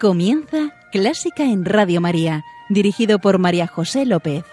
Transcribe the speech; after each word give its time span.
Comienza 0.00 0.76
Clásica 0.92 1.42
en 1.42 1.64
Radio 1.64 2.00
María, 2.00 2.44
dirigido 2.68 3.18
por 3.18 3.38
María 3.38 3.66
José 3.66 4.06
López. 4.06 4.44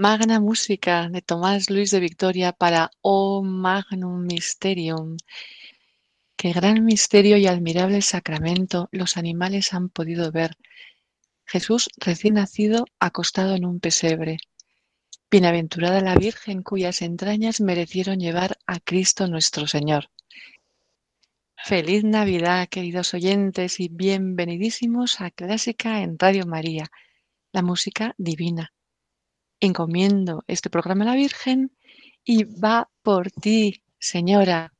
Magna 0.00 0.38
Música 0.38 1.08
de 1.08 1.22
Tomás 1.22 1.70
Luis 1.70 1.90
de 1.90 1.98
Victoria 1.98 2.52
para 2.52 2.92
O 3.00 3.42
Magnum 3.42 4.26
Mysterium. 4.26 5.16
Qué 6.36 6.52
gran 6.52 6.84
misterio 6.84 7.36
y 7.36 7.48
admirable 7.48 8.00
sacramento 8.00 8.88
los 8.92 9.16
animales 9.16 9.74
han 9.74 9.88
podido 9.88 10.30
ver. 10.30 10.56
Jesús 11.44 11.88
recién 11.96 12.34
nacido 12.34 12.84
acostado 13.00 13.56
en 13.56 13.64
un 13.64 13.80
pesebre. 13.80 14.38
Bienaventurada 15.32 16.00
la 16.00 16.14
Virgen 16.14 16.62
cuyas 16.62 17.02
entrañas 17.02 17.60
merecieron 17.60 18.20
llevar 18.20 18.56
a 18.68 18.78
Cristo 18.78 19.26
nuestro 19.26 19.66
Señor. 19.66 20.10
Feliz 21.56 22.04
Navidad, 22.04 22.68
queridos 22.68 23.14
oyentes, 23.14 23.80
y 23.80 23.88
bienvenidísimos 23.88 25.20
a 25.20 25.32
Clásica 25.32 26.02
en 26.02 26.16
Radio 26.20 26.46
María, 26.46 26.88
la 27.50 27.62
música 27.62 28.14
divina 28.16 28.72
encomiendo 29.60 30.44
este 30.46 30.70
programa 30.70 31.04
a 31.04 31.08
la 31.08 31.14
Virgen 31.14 31.72
y 32.24 32.44
va 32.44 32.90
por 33.02 33.30
ti, 33.30 33.82
Señora. 33.98 34.72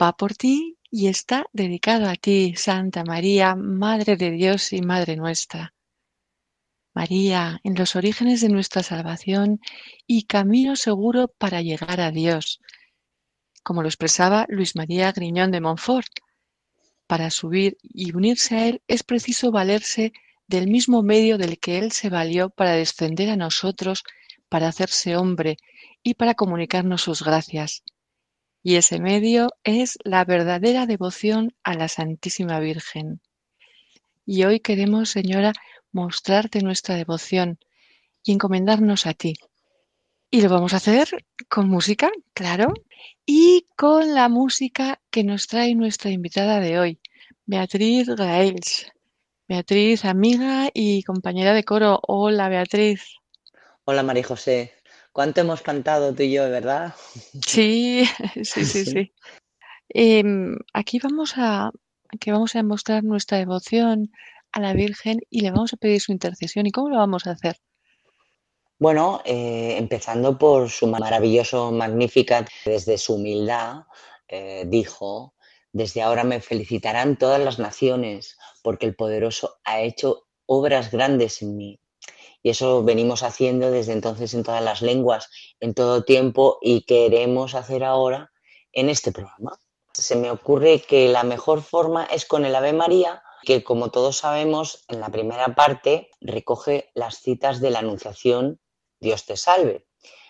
Va 0.00 0.12
por 0.16 0.34
ti 0.34 0.78
y 0.90 1.08
está 1.08 1.46
dedicado 1.52 2.08
a 2.08 2.14
ti, 2.14 2.54
Santa 2.56 3.04
María, 3.04 3.54
Madre 3.54 4.16
de 4.16 4.30
Dios 4.30 4.72
y 4.72 4.80
Madre 4.80 5.16
nuestra. 5.16 5.74
María, 6.94 7.60
en 7.62 7.74
los 7.74 7.94
orígenes 7.96 8.40
de 8.40 8.48
nuestra 8.48 8.82
salvación 8.82 9.60
y 10.06 10.24
camino 10.24 10.74
seguro 10.74 11.28
para 11.28 11.62
llegar 11.62 12.00
a 12.00 12.10
Dios, 12.10 12.60
como 13.62 13.82
lo 13.82 13.88
expresaba 13.88 14.46
Luis 14.48 14.74
María 14.76 15.12
Griñón 15.12 15.50
de 15.50 15.60
Montfort. 15.60 16.10
Para 17.06 17.30
subir 17.30 17.78
y 17.82 18.14
unirse 18.14 18.56
a 18.56 18.66
Él 18.66 18.82
es 18.88 19.02
preciso 19.02 19.50
valerse 19.50 20.12
del 20.48 20.66
mismo 20.66 21.02
medio 21.02 21.38
del 21.38 21.58
que 21.60 21.78
Él 21.78 21.92
se 21.92 22.08
valió 22.08 22.50
para 22.50 22.72
descender 22.72 23.30
a 23.30 23.36
nosotros, 23.36 24.02
para 24.48 24.68
hacerse 24.68 25.16
hombre 25.16 25.58
y 26.02 26.14
para 26.14 26.34
comunicarnos 26.34 27.02
sus 27.02 27.22
gracias. 27.22 27.84
Y 28.62 28.76
ese 28.76 28.98
medio 28.98 29.50
es 29.62 29.98
la 30.04 30.24
verdadera 30.24 30.86
devoción 30.86 31.54
a 31.62 31.74
la 31.74 31.88
Santísima 31.88 32.58
Virgen. 32.60 33.20
Y 34.26 34.44
hoy 34.44 34.60
queremos, 34.60 35.10
Señora, 35.10 35.52
mostrarte 35.92 36.62
nuestra 36.62 36.96
devoción 36.96 37.58
y 38.24 38.32
encomendarnos 38.32 39.06
a 39.06 39.14
ti. 39.14 39.34
Y 40.30 40.42
lo 40.42 40.48
vamos 40.48 40.74
a 40.74 40.78
hacer 40.78 41.08
con 41.48 41.68
música, 41.68 42.10
claro, 42.34 42.74
y 43.24 43.66
con 43.76 44.14
la 44.14 44.28
música 44.28 45.00
que 45.10 45.24
nos 45.24 45.46
trae 45.46 45.74
nuestra 45.74 46.10
invitada 46.10 46.60
de 46.60 46.78
hoy, 46.78 47.00
Beatriz 47.46 48.08
Graels. 48.08 48.86
Beatriz, 49.48 50.04
amiga 50.04 50.68
y 50.74 51.02
compañera 51.04 51.54
de 51.54 51.64
coro. 51.64 52.00
Hola, 52.06 52.50
Beatriz. 52.50 53.16
Hola, 53.86 54.02
María 54.02 54.22
José. 54.22 54.74
¿Cuánto 55.10 55.40
hemos 55.40 55.62
cantado 55.62 56.14
tú 56.14 56.22
y 56.22 56.32
yo, 56.32 56.50
verdad? 56.50 56.94
Sí, 57.46 58.04
sí, 58.44 58.64
sí, 58.66 58.84
sí. 58.84 59.12
Em, 59.88 60.58
aquí 60.74 60.98
vamos 60.98 61.32
a, 61.38 61.70
que 62.20 62.30
vamos 62.30 62.54
a 62.56 62.62
mostrar 62.62 63.04
nuestra 63.04 63.38
devoción 63.38 64.12
a 64.52 64.60
la 64.60 64.74
Virgen 64.74 65.20
y 65.30 65.40
le 65.40 65.50
vamos 65.50 65.72
a 65.72 65.78
pedir 65.78 66.02
su 66.02 66.12
intercesión. 66.12 66.66
¿Y 66.66 66.70
cómo 66.70 66.90
lo 66.90 66.98
vamos 66.98 67.26
a 67.26 67.30
hacer? 67.30 67.56
Bueno, 68.78 69.22
eh, 69.24 69.76
empezando 69.78 70.36
por 70.36 70.68
su 70.68 70.86
maravilloso 70.88 71.72
Magnificat, 71.72 72.50
desde 72.66 72.98
su 72.98 73.14
humildad 73.14 73.84
eh, 74.28 74.64
dijo, 74.66 75.32
desde 75.72 76.02
ahora 76.02 76.24
me 76.24 76.40
felicitarán 76.40 77.16
todas 77.16 77.40
las 77.40 77.58
naciones, 77.58 78.36
porque 78.62 78.86
el 78.86 78.96
poderoso 78.96 79.58
ha 79.64 79.80
hecho 79.80 80.26
obras 80.46 80.90
grandes 80.90 81.42
en 81.42 81.56
mí. 81.56 81.80
Y 82.42 82.50
eso 82.50 82.84
venimos 82.84 83.22
haciendo 83.22 83.70
desde 83.70 83.92
entonces 83.92 84.32
en 84.34 84.44
todas 84.44 84.62
las 84.62 84.82
lenguas, 84.82 85.28
en 85.60 85.74
todo 85.74 86.04
tiempo, 86.04 86.58
y 86.62 86.82
queremos 86.82 87.54
hacer 87.54 87.84
ahora 87.84 88.30
en 88.72 88.88
este 88.88 89.12
programa. 89.12 89.58
Se 89.92 90.16
me 90.16 90.30
ocurre 90.30 90.80
que 90.80 91.08
la 91.08 91.24
mejor 91.24 91.62
forma 91.62 92.04
es 92.04 92.24
con 92.24 92.44
el 92.44 92.54
Ave 92.54 92.72
María, 92.72 93.22
que 93.42 93.64
como 93.64 93.90
todos 93.90 94.18
sabemos, 94.18 94.84
en 94.88 95.00
la 95.00 95.10
primera 95.10 95.54
parte 95.54 96.10
recoge 96.20 96.90
las 96.94 97.20
citas 97.20 97.60
de 97.60 97.70
la 97.70 97.80
Anunciación 97.80 98.60
Dios 99.00 99.26
te 99.26 99.36
salve. 99.36 99.86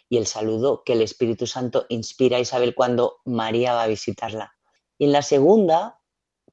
Y 0.08 0.16
el 0.18 0.26
saludo 0.26 0.82
que 0.84 0.94
el 0.94 1.02
Espíritu 1.02 1.46
Santo 1.46 1.86
inspira 1.88 2.38
a 2.38 2.40
Isabel 2.40 2.74
cuando 2.74 3.20
María 3.24 3.74
va 3.74 3.82
a 3.84 3.88
visitarla. 3.88 4.57
Y 4.98 5.06
en 5.06 5.12
la 5.12 5.22
segunda 5.22 6.00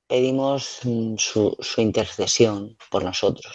pedimos 0.07 0.80
mm, 0.83 1.15
su, 1.18 1.57
intercesión 1.77 2.77
por 2.89 3.03
nosotros. 3.03 3.53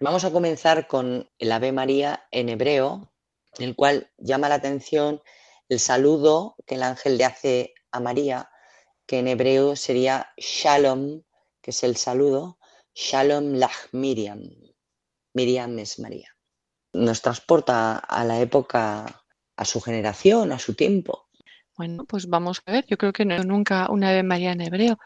Vamos 0.00 0.24
a 0.24 0.32
comenzar 0.32 0.86
con 0.86 1.28
el 1.38 1.52
Ave 1.52 1.72
María 1.72 2.26
en 2.30 2.48
hebreo, 2.48 3.12
en 3.58 3.68
el 3.68 3.76
cual 3.76 4.10
llama 4.18 4.48
la 4.48 4.56
atención 4.56 5.22
el 5.68 5.78
saludo 5.78 6.56
que 6.66 6.76
el 6.76 6.82
ángel 6.82 7.18
le 7.18 7.24
hace 7.24 7.74
a 7.90 8.00
María, 8.00 8.50
que 9.06 9.18
en 9.18 9.28
hebreo 9.28 9.76
sería 9.76 10.32
Shalom, 10.36 11.22
que 11.60 11.70
es 11.70 11.82
el 11.82 11.96
saludo, 11.96 12.58
Shalom 12.94 13.54
Lach 13.54 13.92
Miriam. 13.92 14.42
Miriam 15.34 15.78
es 15.78 15.98
María 15.98 16.32
nos 16.92 17.22
transporta 17.22 17.96
a 17.96 18.24
la 18.24 18.40
época, 18.40 19.24
a 19.56 19.64
su 19.64 19.80
generación, 19.80 20.52
a 20.52 20.58
su 20.58 20.74
tiempo. 20.74 21.28
Bueno, 21.76 22.04
pues 22.04 22.26
vamos 22.26 22.62
a 22.66 22.72
ver. 22.72 22.84
Yo 22.86 22.96
creo 22.98 23.12
que 23.12 23.24
no, 23.24 23.42
nunca 23.44 23.90
una 23.90 24.10
Ave 24.10 24.22
María 24.22 24.52
en 24.52 24.60
hebreo. 24.60 24.98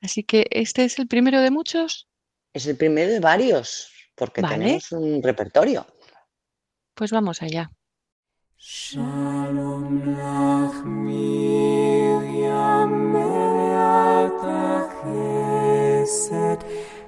Así 0.00 0.22
que, 0.22 0.46
¿este 0.50 0.84
es 0.84 0.98
el 0.98 1.08
primero 1.08 1.40
de 1.40 1.50
muchos? 1.50 2.08
Es 2.52 2.66
el 2.66 2.76
primero 2.76 3.12
de 3.12 3.20
varios, 3.20 3.90
porque 4.14 4.42
tenemos 4.42 4.92
un 4.92 5.22
repertorio. 5.22 5.86
Pues 6.94 7.10
vamos 7.10 7.42
allá. 7.42 7.70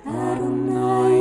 Adonai 0.07 1.16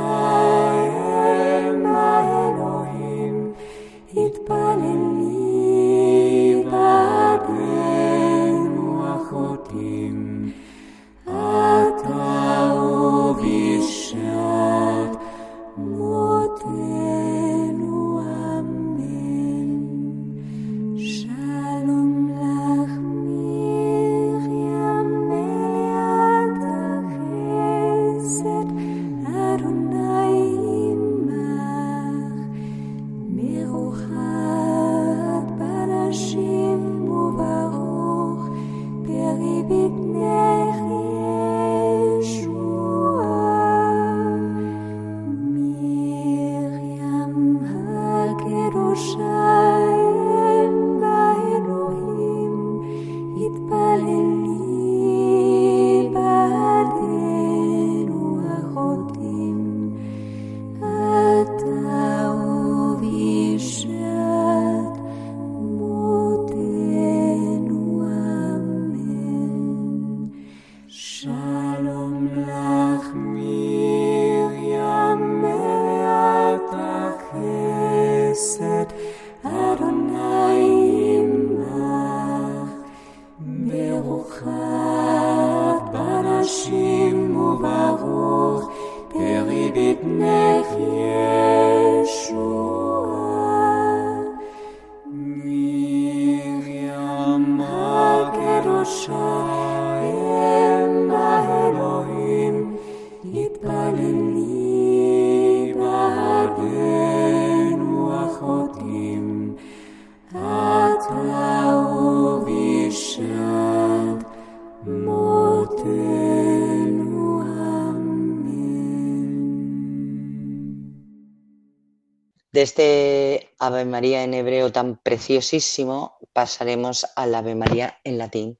De 122.56 122.62
este 122.62 123.54
Ave 123.58 123.84
María 123.84 124.24
en 124.24 124.32
hebreo 124.32 124.72
tan 124.72 124.96
preciosísimo 124.96 126.16
pasaremos 126.32 127.06
al 127.14 127.34
Ave 127.34 127.54
María 127.54 127.98
en 128.02 128.16
latín. 128.16 128.58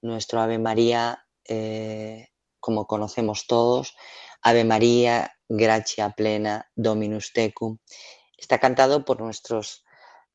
Nuestro 0.00 0.40
Ave 0.40 0.60
María, 0.60 1.26
eh, 1.48 2.28
como 2.60 2.86
conocemos 2.86 3.48
todos, 3.48 3.96
Ave 4.42 4.62
María, 4.62 5.32
gracia 5.48 6.10
plena, 6.10 6.70
Dominus 6.76 7.32
tecum, 7.32 7.78
está 8.38 8.60
cantado 8.60 9.04
por 9.04 9.20
nuestros 9.20 9.84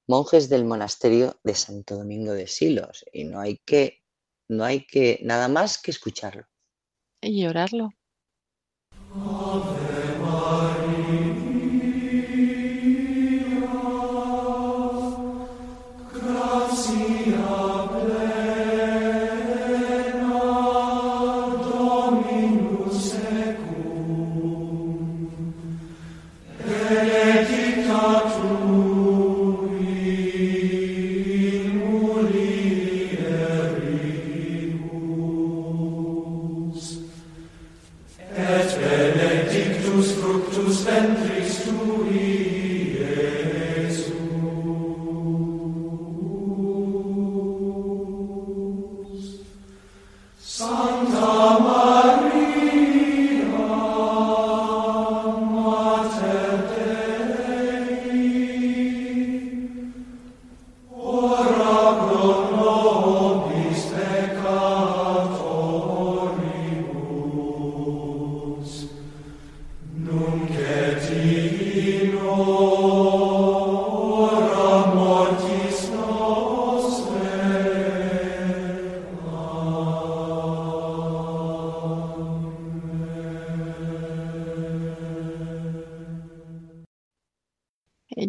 monjes 0.06 0.50
del 0.50 0.66
monasterio 0.66 1.40
de 1.46 1.56
Santo 1.56 1.96
Domingo 1.96 2.34
de 2.34 2.48
Silos 2.48 3.06
y 3.14 3.24
no 3.24 3.40
hay 3.40 3.60
que, 3.60 4.04
no 4.50 4.66
hay 4.66 4.86
que 4.86 5.22
nada 5.24 5.48
más 5.48 5.78
que 5.78 5.92
escucharlo. 5.92 6.46
Y 7.22 7.48
orarlo. 7.48 7.92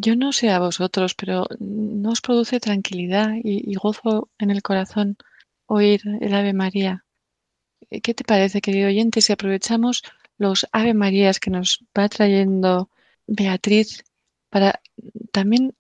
Yo 0.00 0.14
no 0.14 0.33
sé 0.33 0.50
a 0.50 0.61
vosotros, 0.61 1.14
pero 1.17 1.47
¿no 1.59 2.11
os 2.11 2.21
produce 2.21 2.61
tranquilidad 2.61 3.31
y, 3.43 3.75
gozo 3.75 4.31
en 4.38 4.50
el 4.50 4.62
corazón 4.62 5.17
oír 5.67 6.02
el 6.21 6.33
Ave 6.35 6.52
María? 6.52 7.05
Eh, 7.90 8.00
¿Qué 8.00 8.14
te 8.14 8.23
parece, 8.23 8.61
querido 8.61 8.87
oyente, 8.87 9.21
si 9.21 9.33
aprovechamos 9.33 10.05
los 10.37 10.69
Ave 10.71 10.95
Marías 10.95 11.40
que 11.40 11.50
nos 11.50 11.85
va 11.99 12.09
trayendo 12.09 12.90
Beatriz 13.26 14.05
para 14.50 14.81
también 15.33 15.75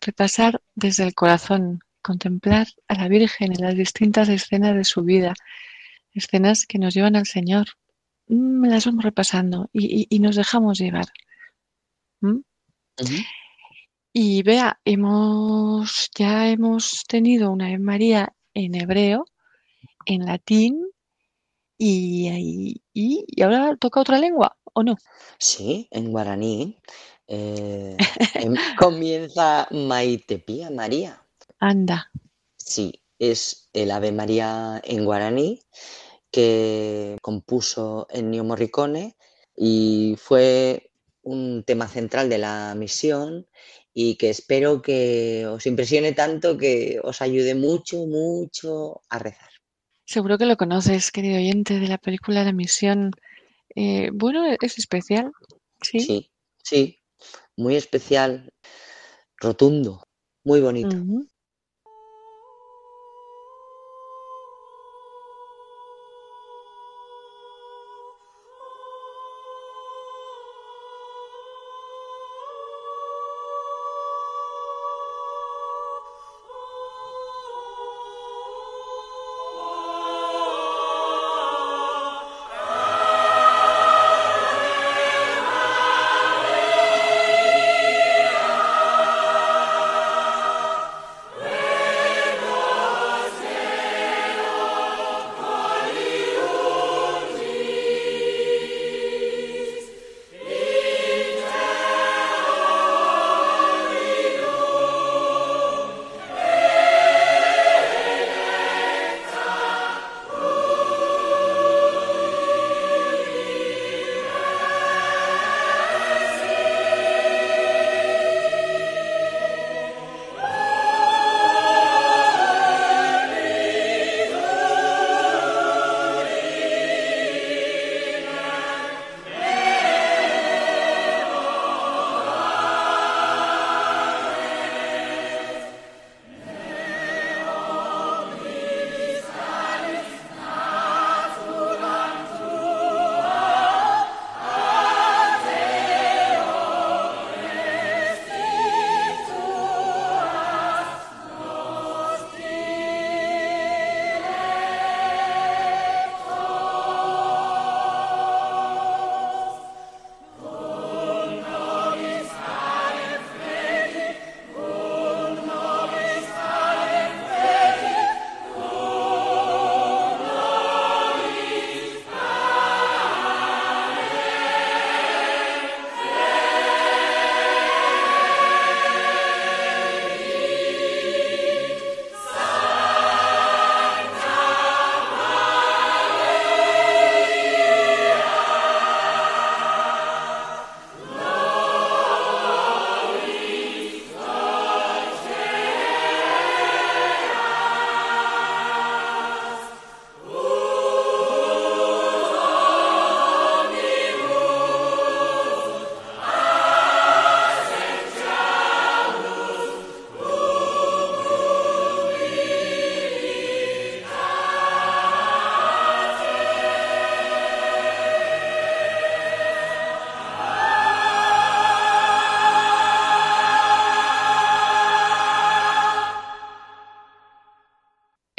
repasar 0.00 0.60
desde 0.74 1.04
el 1.04 1.14
corazón, 1.14 1.78
contemplar 2.02 2.66
a 2.88 2.94
la 2.96 3.06
Virgen 3.06 3.52
en 3.52 3.60
las 3.60 3.76
distintas 3.76 4.28
escenas 4.28 4.74
de 4.74 4.84
su 4.84 5.04
vida, 5.04 5.34
escenas 6.12 6.66
que 6.66 6.80
nos 6.80 6.92
llevan 6.92 7.14
al 7.14 7.26
Señor? 7.26 7.68
Mm, 8.26 8.64
Las 8.66 8.86
vamos 8.86 9.04
repasando 9.04 9.70
y, 9.72 10.18
nos 10.18 10.34
dejamos 10.34 10.78
llevar. 10.78 11.06
¿Mm? 12.20 12.40
Y 14.12 14.42
vea, 14.44 14.78
hemos, 14.84 16.10
ya 16.16 16.48
hemos 16.48 17.04
tenido 17.08 17.50
una 17.50 17.66
Ave 17.66 17.78
María 17.78 18.32
en 18.54 18.74
hebreo, 18.76 19.24
en 20.06 20.26
latín 20.26 20.86
y, 21.78 22.28
y, 22.94 23.24
y- 23.34 23.42
ahora 23.42 23.76
toca 23.76 24.00
otra 24.00 24.18
lengua, 24.18 24.56
¿o 24.74 24.82
no? 24.82 24.96
Sí, 25.38 25.88
en 25.90 26.12
guaraní 26.12 26.78
eh, 27.26 27.96
em- 28.34 28.56
comienza 28.78 29.66
Maite 29.72 30.38
Pía 30.38 30.70
María. 30.70 31.12
Anda, 31.68 31.98
Sí, 32.56 33.02
es 33.18 33.68
el 33.72 33.90
Ave 33.90 34.12
María 34.12 34.80
en 34.84 35.04
guaraní 35.04 35.60
que 36.30 37.18
compuso 37.22 38.06
Ennio 38.10 38.44
Morricone 38.44 39.16
y 39.56 40.16
fue 40.18 40.92
un 41.22 41.64
tema 41.64 41.88
central 41.88 42.28
de 42.30 42.38
la 42.38 42.74
misión 42.76 43.46
y 43.92 44.16
que 44.16 44.30
espero 44.30 44.82
que 44.82 45.46
os 45.46 45.66
impresione 45.66 46.12
tanto 46.12 46.56
que 46.56 47.00
os 47.02 47.20
ayude 47.22 47.54
mucho, 47.54 48.06
mucho 48.06 49.02
a 49.08 49.18
rezar. 49.18 49.50
seguro 50.04 50.38
que 50.38 50.46
lo 50.46 50.56
conoces, 50.56 51.10
querido 51.10 51.36
oyente 51.36 51.78
de 51.78 51.88
la 51.88 51.98
película 51.98 52.44
La 52.44 52.52
Misión. 52.52 53.12
Eh, 53.74 54.10
bueno, 54.12 54.44
es 54.60 54.78
especial, 54.78 55.30
¿sí? 55.80 56.00
Sí, 56.00 56.30
sí, 56.62 56.98
muy 57.56 57.76
especial, 57.76 58.52
rotundo, 59.36 60.02
muy 60.44 60.60
bonito. 60.60 60.96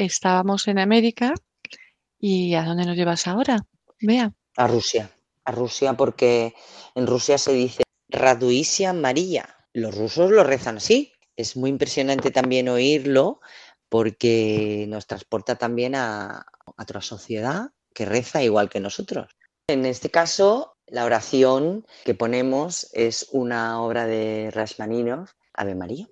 Estábamos 0.06 0.68
en 0.68 0.80
América 0.80 1.36
y 2.18 2.56
¿a 2.56 2.64
dónde 2.64 2.86
nos 2.86 2.98
llevas 2.98 3.28
ahora? 3.28 3.60
Vea. 4.00 4.34
A 4.58 4.66
Rusia, 4.66 5.12
a 5.46 5.52
Rusia 5.52 5.94
porque 5.94 6.56
en 6.96 7.06
Rusia 7.06 7.38
se 7.38 7.54
dice 7.54 7.84
Raduisia 8.10 8.94
María. 8.94 9.56
Los 9.74 9.96
rusos 9.96 10.32
lo 10.32 10.44
rezan 10.44 10.78
así. 10.78 11.14
Es 11.36 11.56
muy 11.56 11.70
impresionante 11.70 12.32
también 12.32 12.68
oírlo 12.68 13.42
porque 13.90 14.86
nos 14.90 15.06
transporta 15.06 15.58
también 15.58 15.94
a, 15.94 16.48
otra 16.80 17.02
sociedad 17.02 17.70
que 17.94 18.06
reza 18.06 18.42
igual 18.42 18.70
que 18.70 18.80
nosotros. 18.80 19.28
En 19.68 19.86
este 19.86 20.10
caso, 20.10 20.78
la 20.88 21.06
oración 21.06 21.86
que 22.06 22.16
ponemos 22.16 22.90
es 22.94 23.28
una 23.34 23.80
obra 23.84 24.08
de 24.08 24.50
Rashmaninov, 24.50 25.28
Ave 25.54 25.76
María. 25.76 26.08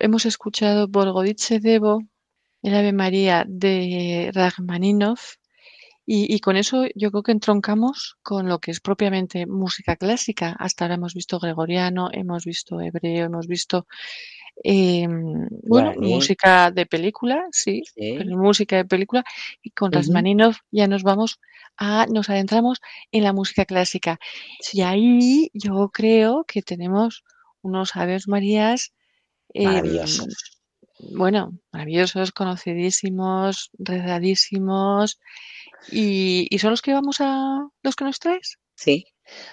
Hemos 0.00 0.26
escuchado 0.26 0.88
Borgodice 0.88 1.60
Devo, 1.60 2.02
el 2.62 2.74
Ave 2.74 2.92
María 2.92 3.44
de 3.46 4.30
Rachmaninoff, 4.34 5.36
y, 6.12 6.40
con 6.40 6.56
eso 6.56 6.86
yo 6.96 7.12
creo 7.12 7.22
que 7.22 7.30
entroncamos 7.30 8.16
con 8.22 8.48
lo 8.48 8.58
que 8.58 8.72
es 8.72 8.80
propiamente 8.80 9.46
música 9.46 9.94
clásica. 9.94 10.56
Hasta 10.58 10.84
ahora 10.84 10.96
hemos 10.96 11.14
visto 11.14 11.38
gregoriano, 11.38 12.08
hemos 12.12 12.44
visto 12.44 12.80
hebreo, 12.80 13.26
hemos 13.26 13.46
visto 13.46 13.86
em, 14.64 15.46
bueno, 15.62 15.92
música 15.96 16.72
de 16.72 16.84
película, 16.86 17.46
sí, 17.52 17.84
pero 17.94 18.36
música 18.36 18.78
de 18.78 18.86
película. 18.86 19.22
Y 19.62 19.70
con 19.70 19.92
Rachmaninoff 19.92 20.58
ya 20.72 20.88
nos 20.88 21.04
vamos 21.04 21.38
a, 21.76 22.06
nos 22.06 22.28
adentramos 22.28 22.80
en 23.12 23.22
la 23.22 23.32
música 23.32 23.64
clásica. 23.64 24.18
Y 24.72 24.80
ahí 24.80 25.50
yo 25.54 25.90
creo 25.92 26.44
que 26.44 26.62
tenemos 26.62 27.22
unos 27.62 27.94
Aves 27.94 28.26
Marías 28.26 28.92
Maravillosos. 29.54 30.26
Em, 30.98 31.16
bueno, 31.16 31.58
maravillosos, 31.72 32.32
conocidísimos, 32.32 33.70
redadísimos. 33.78 35.18
¿Y, 35.90 36.48
son 36.58 36.70
los 36.70 36.82
que 36.82 36.92
vamos 36.92 37.20
a 37.20 37.66
los 37.82 37.96
que 37.96 38.04
nos 38.04 38.18
traes? 38.18 38.58
Sí, 38.74 39.06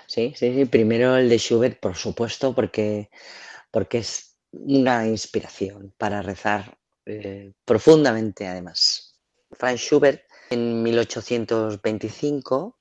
sí, 0.08 0.34
sí, 0.36 0.66
Primero 0.66 1.16
el 1.18 1.30
de 1.30 1.38
Schubert, 1.38 1.80
por 1.80 1.96
supuesto, 1.96 2.54
porque, 2.54 3.10
porque 3.72 4.00
es 4.00 4.38
una 4.52 5.08
inspiración 5.08 5.94
para 5.98 6.22
rezar 6.22 6.78
eh, 7.06 7.54
profundamente, 7.64 8.48
además. 8.48 9.18
Franz 9.52 9.80
Schubert 9.80 10.24
en 10.50 10.84
1825 10.84 12.78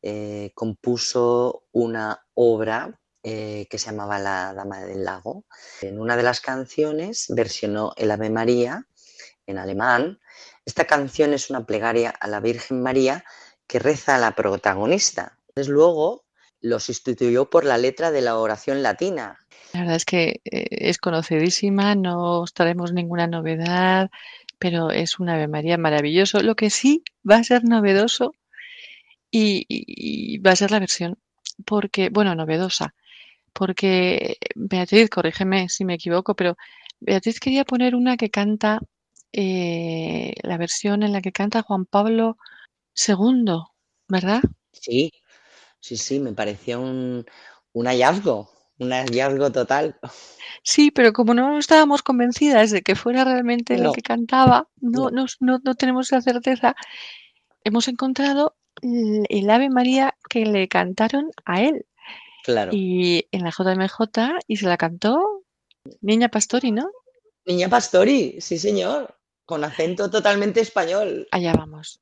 eh, 0.00 0.52
compuso 0.54 1.64
una 1.72 2.24
obra 2.34 2.98
eh, 3.30 3.66
que 3.68 3.76
se 3.76 3.90
llamaba 3.90 4.18
La 4.18 4.54
Dama 4.54 4.80
del 4.80 5.04
Lago. 5.04 5.44
En 5.82 6.00
una 6.00 6.16
de 6.16 6.22
las 6.22 6.40
canciones 6.40 7.26
versionó 7.28 7.92
el 7.98 8.10
Ave 8.10 8.30
María 8.30 8.86
en 9.46 9.58
alemán. 9.58 10.18
Esta 10.64 10.86
canción 10.86 11.34
es 11.34 11.50
una 11.50 11.66
plegaria 11.66 12.08
a 12.08 12.26
la 12.26 12.40
Virgen 12.40 12.82
María 12.82 13.26
que 13.66 13.80
reza 13.80 14.16
a 14.16 14.18
la 14.18 14.30
protagonista. 14.30 15.36
Entonces 15.48 15.68
luego 15.68 16.24
lo 16.62 16.80
sustituyó 16.80 17.50
por 17.50 17.66
la 17.66 17.76
letra 17.76 18.10
de 18.10 18.22
la 18.22 18.38
oración 18.38 18.82
latina. 18.82 19.38
La 19.74 19.80
verdad 19.80 19.96
es 19.96 20.06
que 20.06 20.40
eh, 20.46 20.66
es 20.70 20.96
conocidísima, 20.96 21.94
no 21.96 22.40
os 22.40 22.54
traemos 22.54 22.94
ninguna 22.94 23.26
novedad, 23.26 24.08
pero 24.58 24.90
es 24.90 25.18
un 25.18 25.28
Ave 25.28 25.48
María 25.48 25.76
maravilloso. 25.76 26.40
Lo 26.40 26.56
que 26.56 26.70
sí 26.70 27.04
va 27.30 27.36
a 27.36 27.44
ser 27.44 27.64
novedoso 27.64 28.32
y 29.30 30.38
va 30.38 30.52
a 30.52 30.56
ser 30.56 30.70
la 30.70 30.78
versión, 30.78 31.18
porque, 31.66 32.08
bueno, 32.08 32.34
novedosa, 32.34 32.94
porque 33.58 34.36
Beatriz, 34.54 35.10
corrígeme 35.10 35.68
si 35.68 35.84
me 35.84 35.94
equivoco, 35.94 36.36
pero 36.36 36.56
Beatriz 37.00 37.40
quería 37.40 37.64
poner 37.64 37.96
una 37.96 38.16
que 38.16 38.30
canta, 38.30 38.78
eh, 39.32 40.32
la 40.42 40.56
versión 40.58 41.02
en 41.02 41.12
la 41.12 41.20
que 41.20 41.32
canta 41.32 41.62
Juan 41.62 41.84
Pablo 41.84 42.36
II, 42.94 43.56
¿verdad? 44.06 44.42
Sí, 44.70 45.10
sí, 45.80 45.96
sí, 45.96 46.20
me 46.20 46.34
pareció 46.34 46.80
un, 46.80 47.26
hallazgo, 47.74 48.48
un 48.78 48.92
hallazgo 48.92 49.50
total. 49.50 49.98
Sí, 50.62 50.92
pero 50.92 51.12
como 51.12 51.34
no 51.34 51.58
estábamos 51.58 52.02
convencidas 52.02 52.70
de 52.70 52.82
que 52.82 52.94
fuera 52.94 53.24
realmente 53.24 53.76
lo 53.76 53.92
que 53.92 54.02
cantaba, 54.02 54.68
no, 54.80 55.10
no. 55.10 55.26
no, 55.40 55.74
tenemos 55.74 56.12
la 56.12 56.20
certeza, 56.20 56.76
hemos 57.64 57.88
encontrado 57.88 58.54
el 58.82 59.50
Ave 59.50 59.68
María 59.68 60.14
que 60.30 60.46
le 60.46 60.68
cantaron 60.68 61.32
a 61.44 61.62
él. 61.62 61.86
Y 62.72 63.26
en 63.30 63.44
la 63.44 63.50
JMJ, 63.50 64.40
y 64.46 64.56
se 64.56 64.66
la 64.66 64.76
cantó 64.76 65.44
Niña 66.00 66.28
Pastori, 66.28 66.72
¿no? 66.72 66.90
Niña 67.44 67.68
Pastori, 67.68 68.40
sí 68.40 68.58
señor, 68.58 69.16
con 69.44 69.64
acento 69.64 70.10
totalmente 70.10 70.60
español. 70.60 71.28
Allá 71.30 71.52
vamos. 71.54 72.00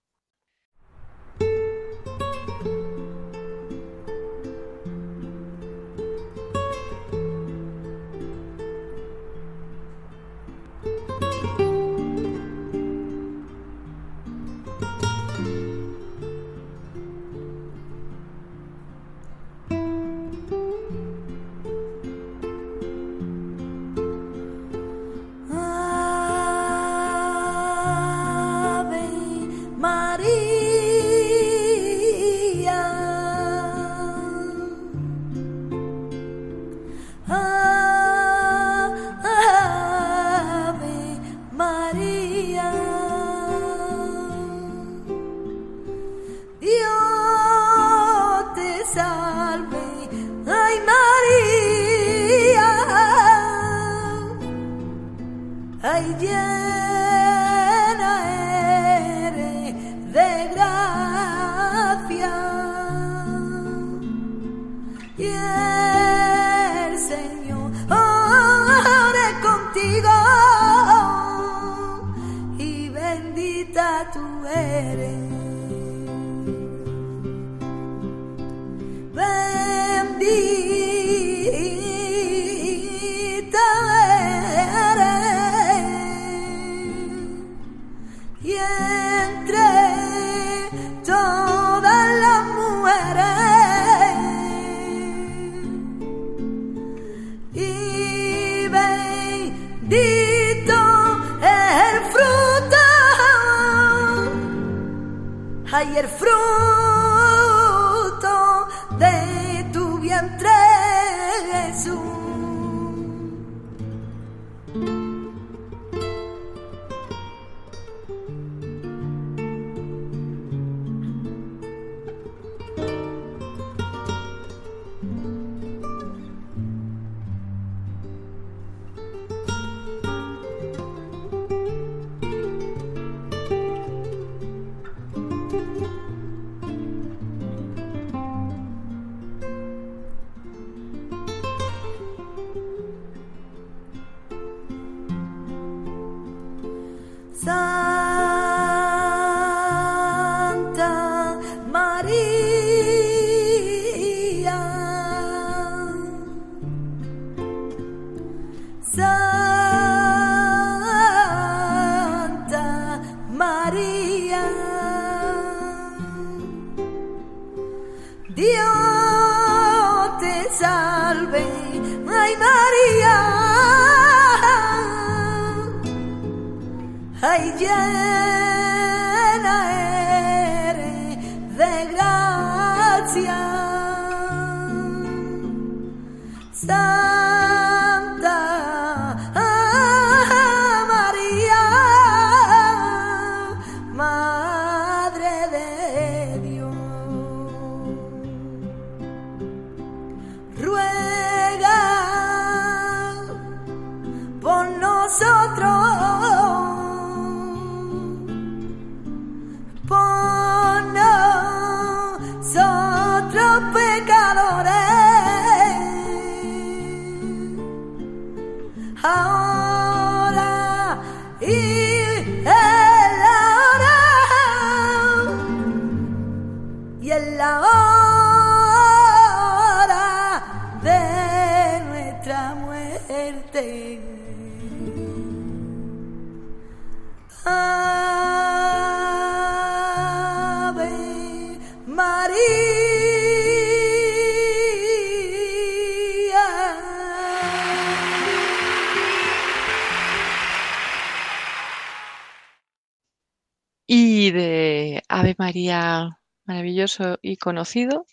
Maravilloso 256.67 257.19
y 257.23 257.37
conocido, 257.37 258.07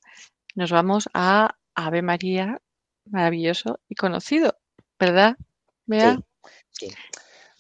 nos 0.53 0.69
vamos 0.69 1.09
a 1.15 1.57
Ave 1.73 2.03
María 2.03 2.61
maravilloso 3.09 3.79
y 3.89 3.95
conocido, 3.95 4.59
¿verdad? 4.99 5.37
Bea? 5.87 6.19
Sí, 6.69 6.91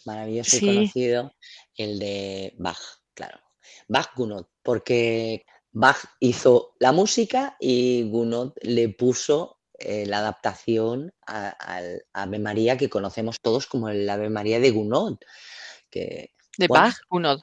maravilloso 0.05 0.57
y 0.57 0.59
conocido 0.59 1.33
el 1.75 1.97
de 1.97 2.53
Bach, 2.59 2.77
claro. 3.15 3.39
Bach 3.87 4.11
Gounod, 4.15 4.45
porque 4.61 5.43
Bach 5.71 5.97
hizo 6.19 6.75
la 6.79 6.91
música 6.91 7.57
y 7.59 8.07
Gounod 8.11 8.53
le 8.61 8.89
puso 8.89 9.61
eh, 9.79 10.05
la 10.05 10.19
adaptación 10.19 11.11
al 11.25 12.05
Ave 12.13 12.37
María 12.37 12.77
que 12.77 12.89
conocemos 12.89 13.41
todos 13.41 13.65
como 13.65 13.89
el 13.89 14.07
Ave 14.07 14.29
María 14.29 14.59
de 14.59 14.69
Gounod. 14.69 15.17
Que, 15.89 16.35
de 16.55 16.67
Bach, 16.67 16.97
Gounod 17.09 17.41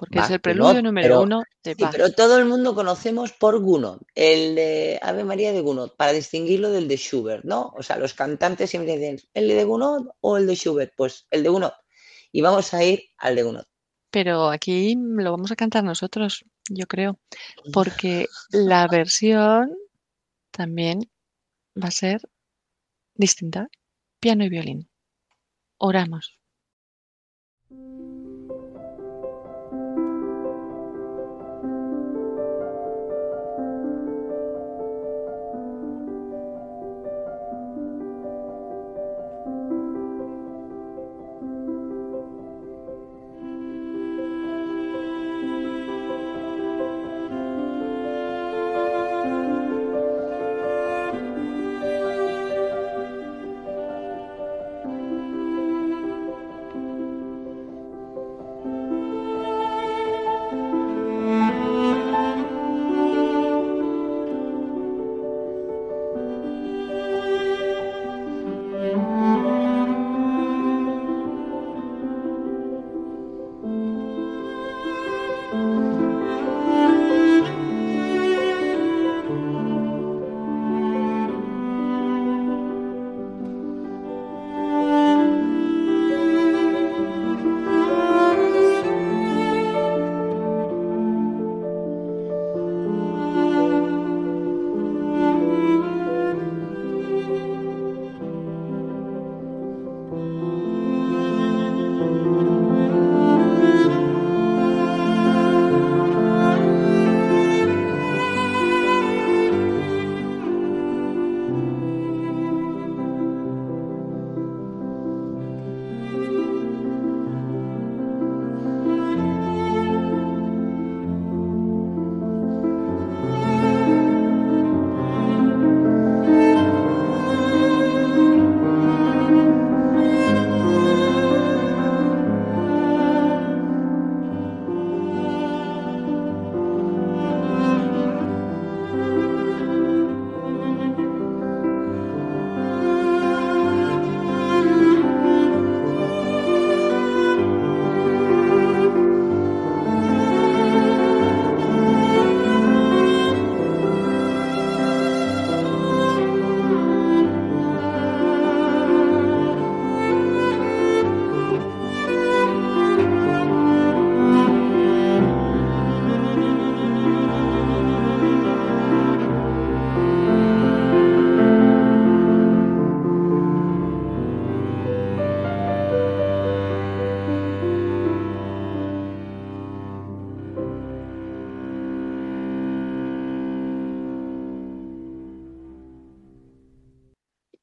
porque 0.00 0.18
es 0.18 0.30
el 0.30 0.40
preludio 0.40 0.80
número 0.82 1.20
uno 1.20 1.42
de 1.62 1.74
Bach. 1.74 1.92
pero 1.92 2.10
todo 2.10 2.38
el 2.38 2.46
mundo 2.46 2.74
conocemos 2.74 3.32
por 3.32 3.60
Gounod, 3.60 4.00
el 4.14 4.54
de 4.54 4.98
Ave 5.02 5.24
María 5.24 5.52
de 5.52 5.60
Gounod, 5.60 5.90
para 5.90 6.14
distinguirlo 6.14 6.70
del 6.70 6.88
de 6.88 6.96
Schubert, 6.96 7.44
¿no? 7.44 7.70
O 7.76 7.82
sea, 7.82 7.98
los 7.98 8.14
cantantes 8.14 8.70
siempre 8.70 8.96
dicen, 8.96 9.20
¿el 9.34 9.48
de 9.48 9.62
Gounod 9.62 10.08
o 10.22 10.38
el 10.38 10.46
de 10.46 10.54
Schubert? 10.54 10.94
Pues 10.96 11.26
el 11.30 11.42
de 11.42 11.50
Gounod. 11.50 11.72
Y 12.32 12.40
vamos 12.40 12.72
a 12.72 12.82
ir 12.82 13.10
al 13.18 13.36
de 13.36 13.42
Gounod. 13.42 13.64
Pero 14.10 14.48
aquí 14.48 14.96
lo 14.96 15.32
vamos 15.32 15.52
a 15.52 15.56
cantar 15.56 15.84
nosotros, 15.84 16.46
yo 16.70 16.86
creo, 16.86 17.18
porque 17.70 18.24
la 18.48 18.88
versión 18.88 19.70
también 20.50 21.10
va 21.76 21.88
a 21.88 21.90
ser 21.90 22.22
distinta, 23.16 23.68
piano 24.18 24.44
y 24.44 24.48
violín. 24.48 24.88
Oramos. 25.76 26.39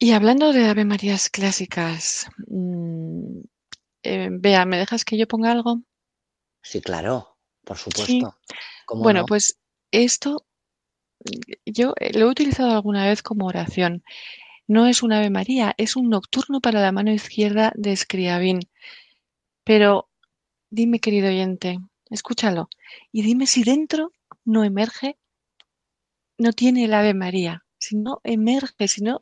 Y 0.08 0.14
hablando 0.14 0.54
de 0.54 0.70
Ave 0.70 0.86
Marías 0.86 1.30
clásicas, 1.30 2.30
mm, 2.48 3.42
eh, 4.04 4.30
¿me 4.30 4.78
dejas 4.78 5.04
que 5.04 5.18
yo 5.18 5.28
ponga 5.28 5.52
algo? 5.52 5.82
Sí, 6.62 6.80
claro, 6.80 7.36
por 7.66 7.78
supuesto. 7.78 8.38
Bueno, 8.88 9.26
pues 9.26 9.60
esto 9.92 10.46
yo 11.66 11.94
eh, 12.00 12.18
lo 12.18 12.28
he 12.28 12.30
utilizado 12.30 12.72
alguna 12.72 13.06
vez 13.06 13.22
como 13.22 13.48
oración. 13.48 14.02
No 14.66 14.88
es 14.88 15.04
un 15.04 15.12
Ave 15.12 15.30
María, 15.30 15.76
es 15.78 15.98
un 15.98 16.08
nocturno 16.08 16.62
para 16.62 16.80
la 16.80 16.94
mano 16.94 17.12
izquierda 17.12 17.74
de 17.76 17.94
Scriabin. 17.94 18.62
Pero 19.66 20.08
dime, 20.70 21.02
querido 21.02 21.28
oyente, 21.28 21.80
escúchalo, 22.10 22.70
y 23.12 23.24
dime 23.24 23.46
si 23.46 23.66
dentro 23.66 24.14
no 24.46 24.64
emerge, 24.64 25.18
no 26.38 26.54
tiene 26.54 26.86
el 26.86 26.94
Ave 26.94 27.14
María, 27.14 27.66
si 27.78 27.98
no 27.98 28.22
emerge, 28.24 28.88
si 28.88 29.02
no 29.02 29.22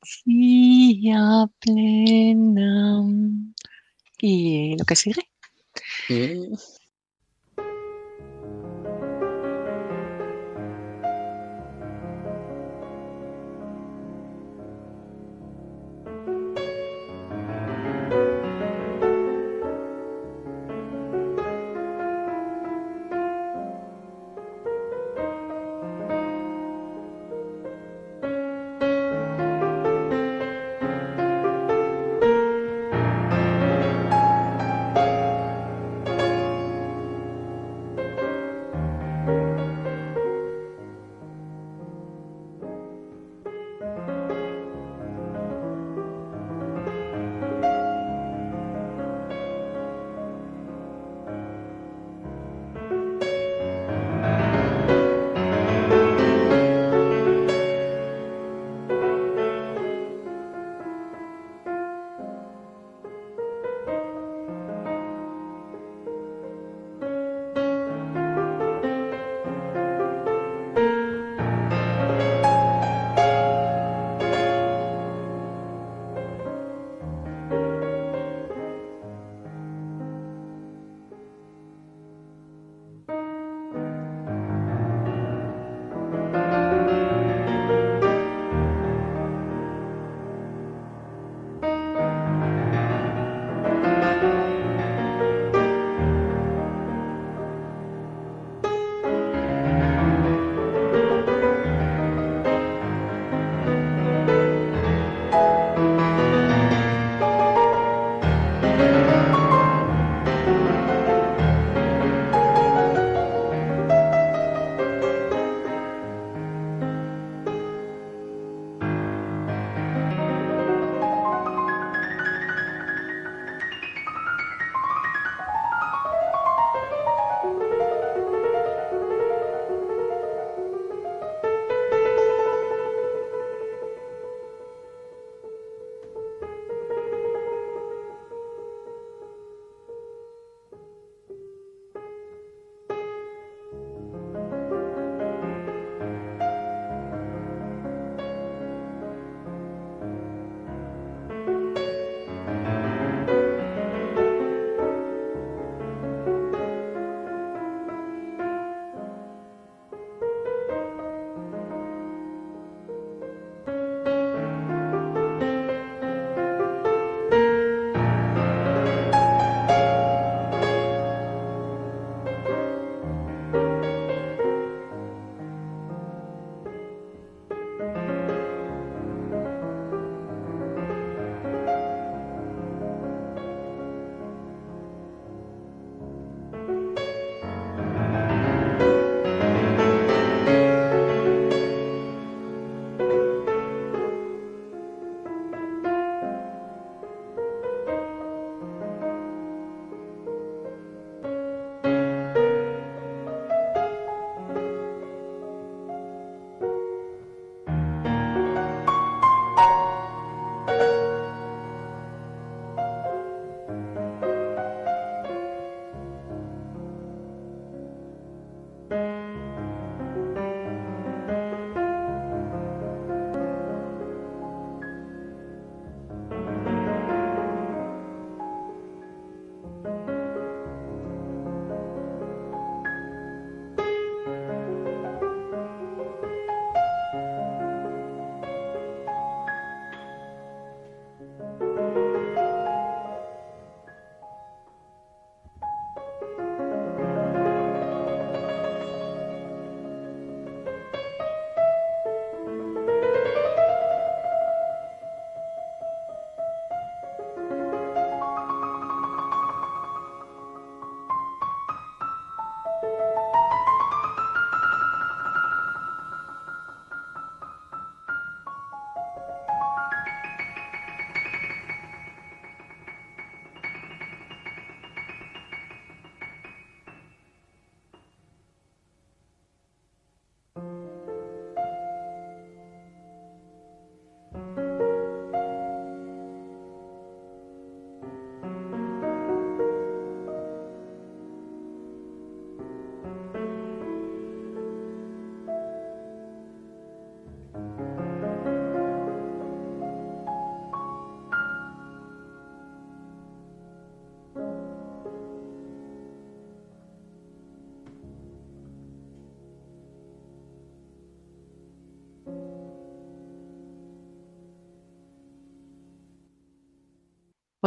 plena. 1.61 3.03
Y 4.23 4.77
lo 4.79 4.85
que 4.85 4.97
sigue. 4.97 5.23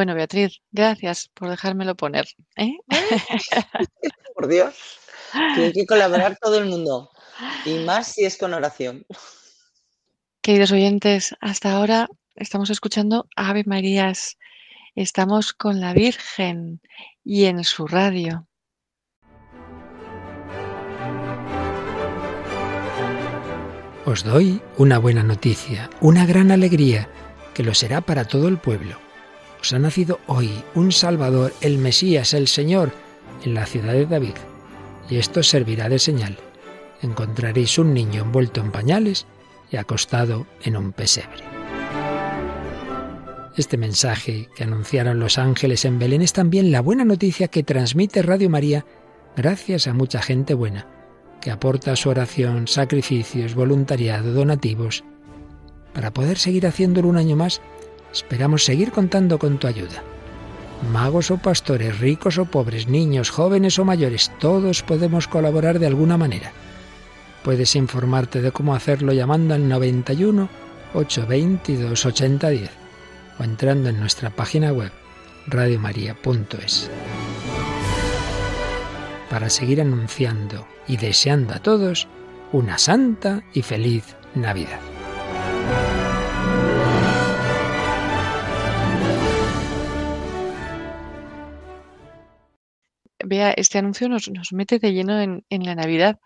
Bueno, 0.03 0.15
Beatriz, 0.15 0.59
gracias 0.73 1.29
por 1.33 1.49
dejármelo 1.49 1.95
poner. 1.95 2.25
¿eh? 2.57 2.73
por 4.35 4.49
Dios, 4.49 4.75
hay 5.31 5.71
que 5.71 5.85
colaborar 5.85 6.37
todo 6.41 6.57
el 6.57 6.65
mundo. 6.65 7.09
Y 7.63 7.75
más 7.85 8.07
si 8.07 8.25
es 8.25 8.37
con 8.37 8.53
oración. 8.53 9.05
Queridos 10.41 10.73
oyentes, 10.73 11.33
hasta 11.39 11.71
ahora 11.71 12.09
estamos 12.35 12.69
escuchando 12.69 13.29
Ave 13.37 13.63
Marías. 13.65 14.37
Estamos 14.93 15.53
con 15.53 15.79
la 15.79 15.93
Virgen 15.93 16.81
y 17.23 17.45
en 17.45 17.63
su 17.63 17.87
radio. 17.87 18.45
Os 24.03 24.25
doy 24.25 24.61
una 24.75 24.97
buena 24.97 25.23
noticia, 25.23 25.89
una 26.01 26.25
gran 26.25 26.51
alegría, 26.51 27.07
que 27.53 27.63
lo 27.63 27.73
será 27.73 28.01
para 28.01 28.25
todo 28.25 28.49
el 28.49 28.57
pueblo. 28.57 29.02
Os 29.63 29.71
ha 29.71 29.79
nacido 29.79 30.19
hoy 30.27 30.51
un 30.75 30.91
Salvador, 30.91 31.53
el 31.61 31.77
Mesías, 31.77 32.33
el 32.33 32.49
Señor, 32.49 32.91
en 33.45 33.53
la 33.53 33.65
ciudad 33.65 33.93
de 33.93 34.05
David. 34.05 34.33
Y 35.09 35.15
esto 35.15 35.41
servirá 35.41 35.87
de 35.87 35.99
señal. 35.99 36.37
Encontraréis 37.01 37.77
un 37.79 37.93
niño 37.93 38.23
envuelto 38.23 38.59
en 38.59 38.73
pañales 38.73 39.25
y 39.71 39.77
acostado 39.77 40.47
en 40.63 40.75
un 40.75 40.91
pesebre. 40.91 41.45
Este 43.55 43.77
mensaje 43.77 44.49
que 44.53 44.65
anunciaron 44.65 45.21
los 45.21 45.37
ángeles 45.37 45.85
en 45.85 45.97
Belén 45.97 46.23
es 46.23 46.33
también 46.33 46.69
la 46.69 46.81
buena 46.81 47.05
noticia 47.05 47.47
que 47.47 47.63
transmite 47.63 48.21
Radio 48.21 48.49
María 48.49 48.85
gracias 49.37 49.87
a 49.87 49.93
mucha 49.93 50.21
gente 50.21 50.55
buena 50.55 50.87
que 51.39 51.51
aporta 51.51 51.95
su 51.95 52.09
oración, 52.09 52.67
sacrificios, 52.67 53.55
voluntariado, 53.55 54.33
donativos. 54.33 55.05
Para 55.93 56.11
poder 56.11 56.37
seguir 56.37 56.67
haciéndolo 56.67 57.07
un 57.07 57.15
año 57.15 57.37
más, 57.37 57.61
esperamos 58.13 58.63
seguir 58.63 58.91
contando 58.91 59.39
con 59.39 59.57
tu 59.57 59.67
ayuda. 59.67 60.03
Magos 60.91 61.31
o 61.31 61.37
pastores, 61.37 61.99
ricos 61.99 62.37
o 62.37 62.45
pobres, 62.45 62.87
niños, 62.87 63.29
jóvenes 63.29 63.79
o 63.79 63.85
mayores, 63.85 64.31
todos 64.39 64.83
podemos 64.83 65.27
colaborar 65.27 65.79
de 65.79 65.87
alguna 65.87 66.17
manera. 66.17 66.51
Puedes 67.43 67.75
informarte 67.75 68.41
de 68.41 68.51
cómo 68.51 68.75
hacerlo 68.75 69.13
llamando 69.13 69.53
al 69.53 69.67
91 69.67 70.49
822 70.93 72.05
8010 72.05 72.69
o 73.39 73.43
entrando 73.43 73.89
en 73.89 73.99
nuestra 73.99 74.29
página 74.29 74.71
web 74.71 74.91
radiomaria.es 75.47 76.89
para 79.29 79.49
seguir 79.49 79.81
anunciando 79.81 80.67
y 80.87 80.97
deseando 80.97 81.55
a 81.55 81.59
todos 81.59 82.07
una 82.51 82.77
santa 82.77 83.43
y 83.51 83.63
feliz 83.63 84.15
Navidad. 84.35 84.92
Vea, 93.23 93.53
este 93.55 93.77
anuncio 93.77 94.09
nos, 94.09 94.29
mete 94.51 94.79
de 94.79 94.93
lleno 94.93 95.19
en, 95.19 95.45
en 95.49 95.65
la 95.65 95.75
Navidad. 95.75 96.19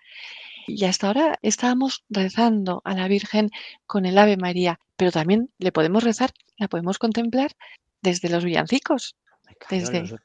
Y 0.67 0.83
hasta 0.83 1.07
ahora 1.07 1.39
estábamos 1.41 2.03
rezando 2.09 2.81
a 2.83 2.93
la 2.93 3.07
Virgen 3.07 3.49
con 3.85 4.05
el 4.05 4.17
Ave 4.17 4.35
María, 4.35 4.79
pero 4.97 5.11
también 5.11 5.49
le 5.59 5.71
podemos 5.71 6.03
rezar, 6.03 6.31
la 6.57 6.67
podemos 6.67 6.97
contemplar 6.99 7.51
desde 8.01 8.29
los 8.29 8.43
villancicos. 8.43 9.15
desde... 9.69 10.01
los, 10.01 10.15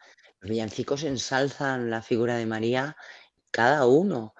villancicos 0.41 1.05
ensalzan 1.05 1.91
la 1.91 2.03
figura 2.03 2.37
de 2.37 2.47
María 2.47 2.97
cada 3.51 3.87
uno. 3.87 4.35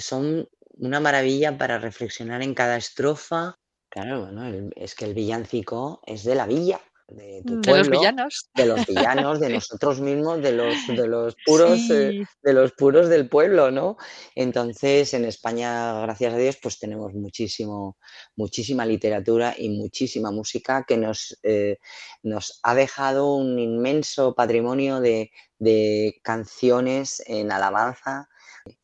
son 0.00 0.48
una 0.78 1.00
maravilla 1.00 1.56
para 1.56 1.78
reflexionar 1.78 2.42
en 2.42 2.54
cada 2.54 2.76
estrofa. 2.76 3.58
Claro, 3.88 4.26
bueno, 4.26 4.70
es 4.74 4.94
que 4.94 5.04
el 5.04 5.14
villancico 5.14 6.02
es 6.06 6.24
de 6.24 6.34
la 6.34 6.46
villa, 6.46 6.80
de 7.08 7.42
tu 7.44 7.60
de 7.60 7.78
los 7.78 7.88
villanos. 7.88 8.50
De 8.54 8.66
los 8.66 8.86
villanos, 8.86 9.40
de 9.40 9.48
nosotros 9.54 10.00
mismos, 10.00 10.42
de 10.42 10.52
los, 10.52 10.86
de 10.86 11.06
los 11.06 11.34
puros, 11.44 11.90
eh, 11.90 12.24
de 12.42 12.52
los 12.52 12.72
puros 12.72 13.08
del 13.08 13.28
pueblo, 13.28 13.70
¿no? 13.70 13.96
Entonces, 14.34 15.14
en 15.14 15.24
España, 15.24 16.00
gracias 16.02 16.34
a 16.34 16.36
Dios, 16.36 16.58
pues 16.62 16.78
tenemos 16.78 17.14
muchísimo, 17.14 17.96
muchísima 18.36 18.84
literatura 18.84 19.54
y 19.56 19.70
muchísima 19.70 20.30
música 20.30 20.84
que 20.86 20.98
nos, 20.98 21.38
eh, 21.42 21.78
nos 22.22 22.60
ha 22.62 22.74
dejado 22.74 23.34
un 23.34 23.58
inmenso 23.58 24.34
patrimonio 24.34 25.00
de, 25.00 25.30
de 25.58 26.20
canciones 26.22 27.22
en 27.26 27.50
alabanza 27.50 28.28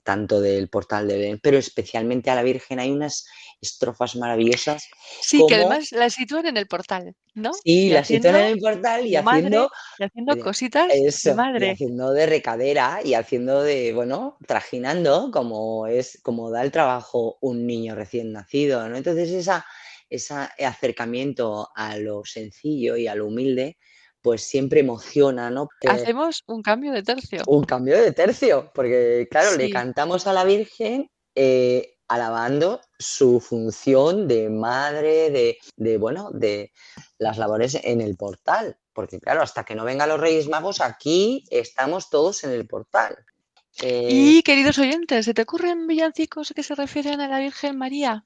tanto 0.03 0.41
del 0.41 0.69
portal 0.69 1.09
de 1.09 1.17
Belén, 1.17 1.41
pero 1.43 1.59
especialmente 1.59 2.31
a 2.31 2.35
la 2.35 2.43
Virgen 2.43 2.79
hay 2.81 2.91
unas 2.91 3.27
estrofas 3.61 4.17
maravillosas. 4.17 4.89
Sí, 5.21 5.43
que 5.49 5.57
además 5.57 5.93
la 5.93 6.11
sitúan 6.11 6.47
en 6.47 6.57
el 6.57 6.67
portal, 6.67 7.15
¿no? 7.35 7.53
Sí, 7.55 7.91
la 7.91 8.05
sitúan 8.05 8.37
en 8.37 8.47
el 8.47 8.59
portal 8.59 9.07
y 9.07 9.17
haciendo, 9.17 9.71
haciendo 9.99 10.39
cositas 10.39 10.89
de 10.89 11.35
madre. 11.35 11.71
haciendo 11.71 12.13
de 12.13 12.27
recadera 12.27 13.01
y 13.05 13.15
haciendo 13.15 13.63
de, 13.63 13.93
bueno, 13.93 14.37
trajinando 14.47 15.31
como 15.33 15.87
es, 15.87 16.21
como 16.23 16.51
da 16.51 16.63
el 16.63 16.71
trabajo 16.71 17.39
un 17.41 17.67
niño 17.67 17.95
recién 17.95 18.33
nacido, 18.33 18.89
¿no? 18.89 18.97
Entonces 18.97 19.31
esa, 19.31 19.67
ese 20.11 20.35
acercamiento 20.65 21.69
a 21.75 21.97
lo 21.97 22.25
sencillo 22.25 22.97
y 22.97 23.07
a 23.07 23.15
lo 23.15 23.27
humilde 23.27 23.79
pues 24.25 24.43
siempre 24.43 24.81
emociona, 24.81 25.51
¿no? 25.51 25.69
Hacemos 25.87 26.45
un 26.47 26.63
cambio 26.63 26.93
de 26.93 27.03
tercio. 27.03 27.43
Un 27.47 27.65
cambio 27.65 28.01
de 28.01 28.11
tercio, 28.13 28.71
porque 28.75 29.29
claro, 29.31 29.55
le 29.55 29.69
cantamos 29.69 30.27
a 30.27 30.33
la 30.33 30.45
Virgen 30.45 31.11
eh, 31.35 31.99
alabando 32.09 32.81
su 32.99 33.39
función 33.39 34.27
de 34.27 34.49
madre, 34.49 35.29
de, 35.29 35.59
de, 35.77 35.99
bueno, 35.99 36.31
de 36.33 36.73
las 37.19 37.37
labores 37.37 37.79
en 37.85 38.01
el 38.01 38.17
portal. 38.17 38.79
Porque 38.95 39.21
claro, 39.21 39.43
hasta 39.43 39.65
que 39.65 39.75
no 39.75 39.85
vengan 39.85 40.09
los 40.09 40.21
Reyes 40.21 40.49
Magos, 40.49 40.81
aquí 40.81 41.45
estamos 41.51 42.09
todos 42.09 42.45
en 42.45 42.53
el 42.53 42.67
portal. 42.67 43.19
Eh, 43.83 44.09
y 44.11 44.43
queridos 44.43 44.79
oyentes, 44.79 45.27
¿se 45.27 45.35
te 45.35 45.43
ocurren 45.43 45.87
villancicos 45.87 46.55
que 46.57 46.63
se 46.63 46.75
refieren 46.75 47.21
a 47.21 47.29
la 47.29 47.41
Virgen 47.41 47.77
María? 47.77 48.25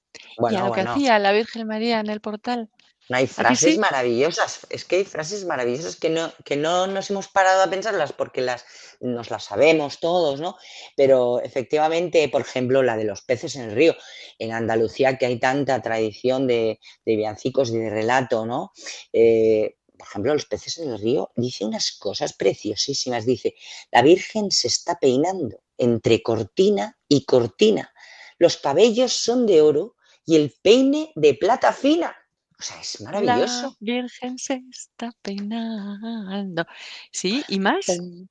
y 0.48 0.54
a 0.54 0.64
lo 0.64 0.72
que 0.72 0.82
hacía 0.82 1.18
la 1.18 1.32
Virgen 1.32 1.66
María 1.66 1.98
en 1.98 2.08
el 2.08 2.20
portal. 2.20 2.70
No 3.08 3.16
hay 3.16 3.26
frases 3.26 3.78
maravillosas, 3.78 4.66
es 4.68 4.84
que 4.84 4.96
hay 4.96 5.04
frases 5.04 5.44
maravillosas 5.44 5.96
que 5.96 6.10
no, 6.10 6.32
que 6.44 6.56
no 6.56 6.86
nos 6.86 7.10
hemos 7.10 7.28
parado 7.28 7.62
a 7.62 7.70
pensarlas 7.70 8.12
porque 8.12 8.42
las, 8.42 8.64
nos 9.00 9.30
las 9.30 9.44
sabemos 9.44 9.98
todos, 9.98 10.40
¿no? 10.40 10.56
Pero 10.96 11.40
efectivamente, 11.40 12.28
por 12.28 12.42
ejemplo, 12.42 12.82
la 12.82 12.96
de 12.96 13.04
los 13.04 13.22
peces 13.22 13.56
en 13.56 13.70
el 13.70 13.74
río. 13.74 13.96
En 14.38 14.52
Andalucía, 14.52 15.16
que 15.16 15.26
hay 15.26 15.38
tanta 15.38 15.80
tradición 15.80 16.46
de, 16.46 16.80
de 17.04 17.16
villancicos 17.16 17.70
y 17.70 17.78
de 17.78 17.90
relato, 17.90 18.44
¿no? 18.44 18.72
Eh, 19.12 19.76
por 19.98 20.06
ejemplo, 20.06 20.34
los 20.34 20.46
peces 20.46 20.78
en 20.78 20.90
el 20.90 21.00
río 21.00 21.32
dice 21.34 21.64
unas 21.64 21.92
cosas 21.92 22.32
preciosísimas. 22.32 23.26
Dice, 23.26 23.56
la 23.90 24.02
Virgen 24.02 24.50
se 24.50 24.68
está 24.68 24.98
peinando 24.98 25.60
entre 25.76 26.22
cortina 26.22 26.98
y 27.08 27.24
cortina. 27.24 27.92
Los 28.38 28.58
cabellos 28.58 29.12
son 29.12 29.46
de 29.46 29.60
oro 29.60 29.96
y 30.24 30.36
el 30.36 30.54
peine 30.62 31.10
de 31.16 31.34
plata 31.34 31.72
fina. 31.72 32.14
O 32.60 32.62
sea, 32.62 32.80
es 32.80 33.00
maravilloso. 33.02 33.76
La 33.78 33.92
Virgen 33.92 34.36
se 34.36 34.60
está 34.68 35.12
peinando. 35.22 36.66
Sí, 37.12 37.44
¿y 37.46 37.60
más? 37.60 37.86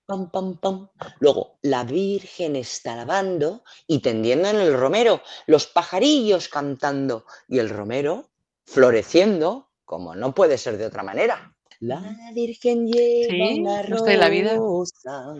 Pam, 0.05 0.29
pam, 0.29 0.57
pam, 0.57 0.89
Luego, 1.19 1.59
la 1.61 1.85
Virgen 1.85 2.57
está 2.57 2.97
lavando 2.97 3.63
y 3.87 3.99
tendiendo 3.99 4.49
en 4.49 4.57
el 4.57 4.73
romero, 4.73 5.21
los 5.45 5.67
pajarillos 5.67 6.49
cantando 6.49 7.25
y 7.47 7.59
el 7.59 7.69
romero 7.69 8.29
floreciendo, 8.65 9.69
como 9.85 10.13
no 10.13 10.35
puede 10.35 10.57
ser 10.57 10.77
de 10.77 10.87
otra 10.87 11.03
manera. 11.03 11.55
La 11.79 12.01
Virgen 12.33 12.85
lleva 12.85 13.55
una 13.55 13.81
rosa 13.83 15.35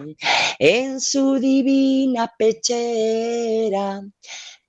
en 0.60 1.02
su 1.02 1.40
divina 1.40 2.32
pechera 2.38 4.02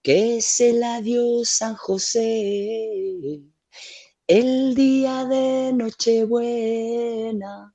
que 0.03 0.41
se 0.41 0.73
la 0.73 1.01
dio 1.03 1.45
San 1.45 1.77
José 1.77 2.89
el 4.29 4.75
día 4.75 5.25
de 5.25 5.73
Nochebuena. 5.73 7.75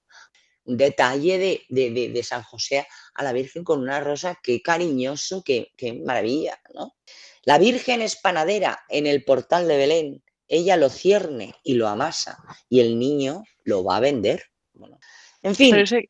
Un 0.65 0.77
detalle 0.77 1.65
de, 1.67 2.23
San 2.23 2.43
José 2.43 2.87
a 3.15 3.23
la 3.23 3.33
Virgen 3.33 3.65
con 3.65 3.81
una 3.81 3.99
rosa, 3.99 4.39
qué 4.41 4.61
cariñoso, 4.61 5.43
qué, 5.43 5.73
maravilla, 6.05 6.57
¿no? 6.73 6.95
La 7.43 7.57
Virgen 7.57 8.01
es 8.01 8.15
panadera 8.15 8.79
en 8.87 9.07
el 9.07 9.25
portal 9.25 9.67
de 9.67 9.77
Belén. 9.77 10.23
Ella 10.47 10.77
lo 10.77 10.89
cierne 10.89 11.55
y 11.63 11.73
lo 11.73 11.89
amasa 11.89 12.37
y 12.69 12.79
el 12.79 12.97
niño 12.97 13.43
lo 13.63 13.83
va 13.83 13.97
a 13.97 13.99
vender. 13.99 14.43
en 15.41 15.55
fin. 15.55 15.75
ese, 15.75 16.05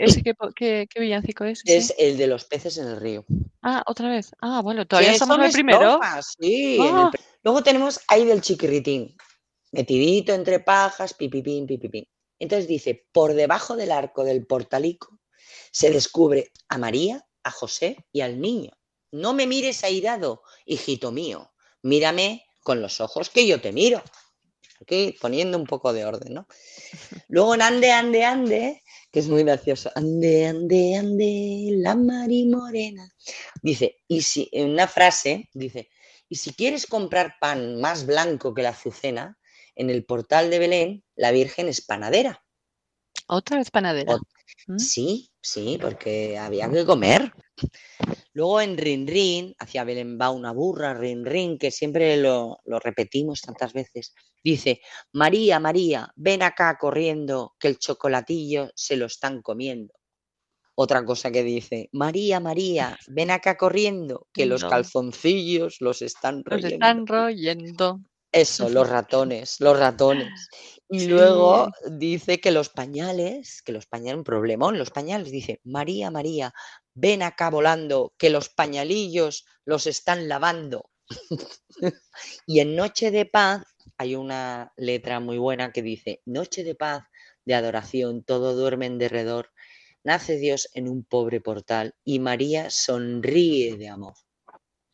qué, 0.56 0.88
villancico 1.00 1.46
es? 1.46 1.62
Es 1.66 1.96
el 1.98 2.18
de 2.18 2.28
los 2.28 2.46
peces 2.46 2.78
en 2.78 2.90
el 2.90 3.00
río. 3.00 3.26
Ah, 3.62 3.82
otra 3.88 4.10
vez. 4.10 4.32
Ah, 4.42 4.62
bueno, 4.62 4.86
todavía 4.86 5.14
estamos 5.14 5.38
en 5.38 5.46
el 5.46 5.52
primero. 5.52 6.00
sí, 6.38 6.78
ah. 6.82 7.10
Luego 7.44 7.64
tenemos 7.64 8.02
ahí 8.10 8.26
del 8.26 8.42
chiquirritín 8.42 9.16
metidito 9.74 10.34
entre 10.34 10.60
pajas, 10.60 11.14
pipipín, 11.14 11.66
pipipín. 11.66 12.08
Entonces 12.40 12.68
dice, 12.68 13.06
por 13.12 13.34
debajo 13.34 13.76
del 13.76 13.92
arco 13.92 14.24
del 14.24 14.46
portalico 14.46 15.20
se 15.72 15.90
descubre 15.90 16.52
a 16.70 16.78
María, 16.78 17.28
a 17.44 17.52
José 17.52 17.98
y 18.12 18.22
al 18.22 18.40
niño. 18.40 18.72
No 19.12 19.34
me 19.34 19.48
mires 19.48 19.84
airado, 19.84 20.44
hijito 20.66 21.12
mío, 21.12 21.52
mírame 21.82 22.46
con 22.62 22.82
los 22.82 23.02
ojos 23.02 23.30
que 23.30 23.48
yo 23.48 23.60
te 23.60 23.72
miro. 23.72 24.02
Aquí 24.82 25.16
poniendo 25.20 25.58
un 25.58 25.66
poco 25.66 25.92
de 25.92 26.06
orden, 26.06 26.34
¿no? 26.34 26.48
Luego 27.28 27.56
en 27.56 27.62
Ande, 27.62 27.92
Ande, 27.92 28.24
Ande, 28.24 28.84
que 29.12 29.20
es 29.20 29.28
muy 29.28 29.44
gracioso. 29.44 29.92
Ande, 29.96 30.46
ande, 30.48 30.96
ande, 30.96 31.70
la 31.78 31.96
Mari 31.96 32.46
Morena. 32.46 33.10
Dice, 33.62 33.98
y 34.08 34.22
si, 34.22 34.50
en 34.52 34.72
una 34.72 34.88
frase, 34.88 35.50
dice, 35.54 35.90
y 36.30 36.36
si 36.36 36.54
quieres 36.54 36.86
comprar 36.86 37.36
pan 37.40 37.80
más 37.80 38.06
blanco 38.06 38.54
que 38.54 38.64
la 38.64 38.70
azucena, 38.70 39.38
en 39.76 39.90
el 39.90 40.06
portal 40.06 40.50
de 40.50 40.60
Belén, 40.60 41.04
la 41.16 41.32
Virgen 41.32 41.68
es 41.68 41.86
panadera. 41.86 42.44
¿Otra 43.28 43.58
vez 43.58 43.72
panadera? 43.72 44.18
¿Mm? 44.68 44.78
Sí, 44.78 45.30
sí, 45.42 45.78
porque 45.82 46.38
había 46.38 46.70
que 46.70 46.86
comer. 46.86 47.32
Luego 48.34 48.62
en 48.62 48.78
Rin 48.78 49.08
Rin, 49.08 49.56
hacia 49.60 49.84
Belén 49.84 50.18
va 50.20 50.32
una 50.32 50.52
burra, 50.52 50.94
Rin 50.94 51.24
Rin, 51.26 51.58
que 51.58 51.72
siempre 51.72 52.18
lo, 52.18 52.58
lo 52.66 52.80
repetimos 52.80 53.42
tantas 53.42 53.74
veces. 53.74 54.14
Dice, 54.44 54.82
María, 55.14 55.60
María, 55.60 56.12
ven 56.16 56.42
acá 56.42 56.78
corriendo, 56.80 57.54
que 57.60 57.68
el 57.68 57.78
chocolatillo 57.78 58.72
se 58.76 58.98
lo 58.98 59.06
están 59.06 59.42
comiendo. 59.42 59.94
Otra 60.76 61.06
cosa 61.06 61.32
que 61.32 61.44
dice, 61.44 61.90
María, 61.92 62.40
María, 62.40 62.98
ven 63.08 63.30
acá 63.30 63.56
corriendo, 63.56 64.28
que 64.34 64.48
los 64.48 64.64
No. 64.64 64.70
calzoncillos 64.70 65.78
los 65.80 66.02
están 66.02 66.38
Los 66.38 66.62
royendo. 66.62 66.74
están 66.74 67.06
royendo. 67.08 68.00
Eso, 68.34 68.70
los 68.70 68.90
ratones, 68.90 69.62
los 69.62 69.80
ratones. 69.80 70.50
Y 70.90 71.00
Sí. 71.02 71.08
luego 71.08 71.70
dice 71.92 72.40
que 72.40 72.52
los 72.52 72.70
pañales, 72.70 73.62
que 73.64 73.72
los 73.72 73.88
pañales, 73.88 74.18
un 74.20 74.24
problemón, 74.26 74.78
los 74.78 74.92
pañales, 74.92 75.32
dice, 75.32 75.62
María, 75.64 76.12
María, 76.12 76.54
ven 76.94 77.24
acá 77.24 77.50
volando, 77.50 78.14
que 78.18 78.30
los 78.30 78.50
pañalillos 78.50 79.46
los 79.66 79.88
están 79.88 80.28
lavando. 80.28 80.90
y 82.48 82.60
en 82.60 82.76
Noche 82.76 83.12
de 83.12 83.26
Paz 83.26 83.64
hay 83.98 84.16
una 84.16 84.74
letra 84.78 85.20
muy 85.20 85.38
buena 85.38 85.72
que 85.72 85.82
dice, 85.82 86.22
Noche 86.26 86.64
de 86.64 86.76
paz, 86.76 87.04
de 87.46 87.56
adoración, 87.56 88.24
todo 88.24 88.56
duerme 88.56 88.86
en 88.88 89.00
derredor, 89.00 89.52
nace 90.04 90.38
Dios 90.38 90.70
en 90.74 90.88
un 90.90 91.04
pobre 91.06 91.42
portal 91.42 91.96
y 92.04 92.20
María 92.20 92.70
sonríe 92.70 93.78
de 93.78 93.90
amor. 93.90 94.16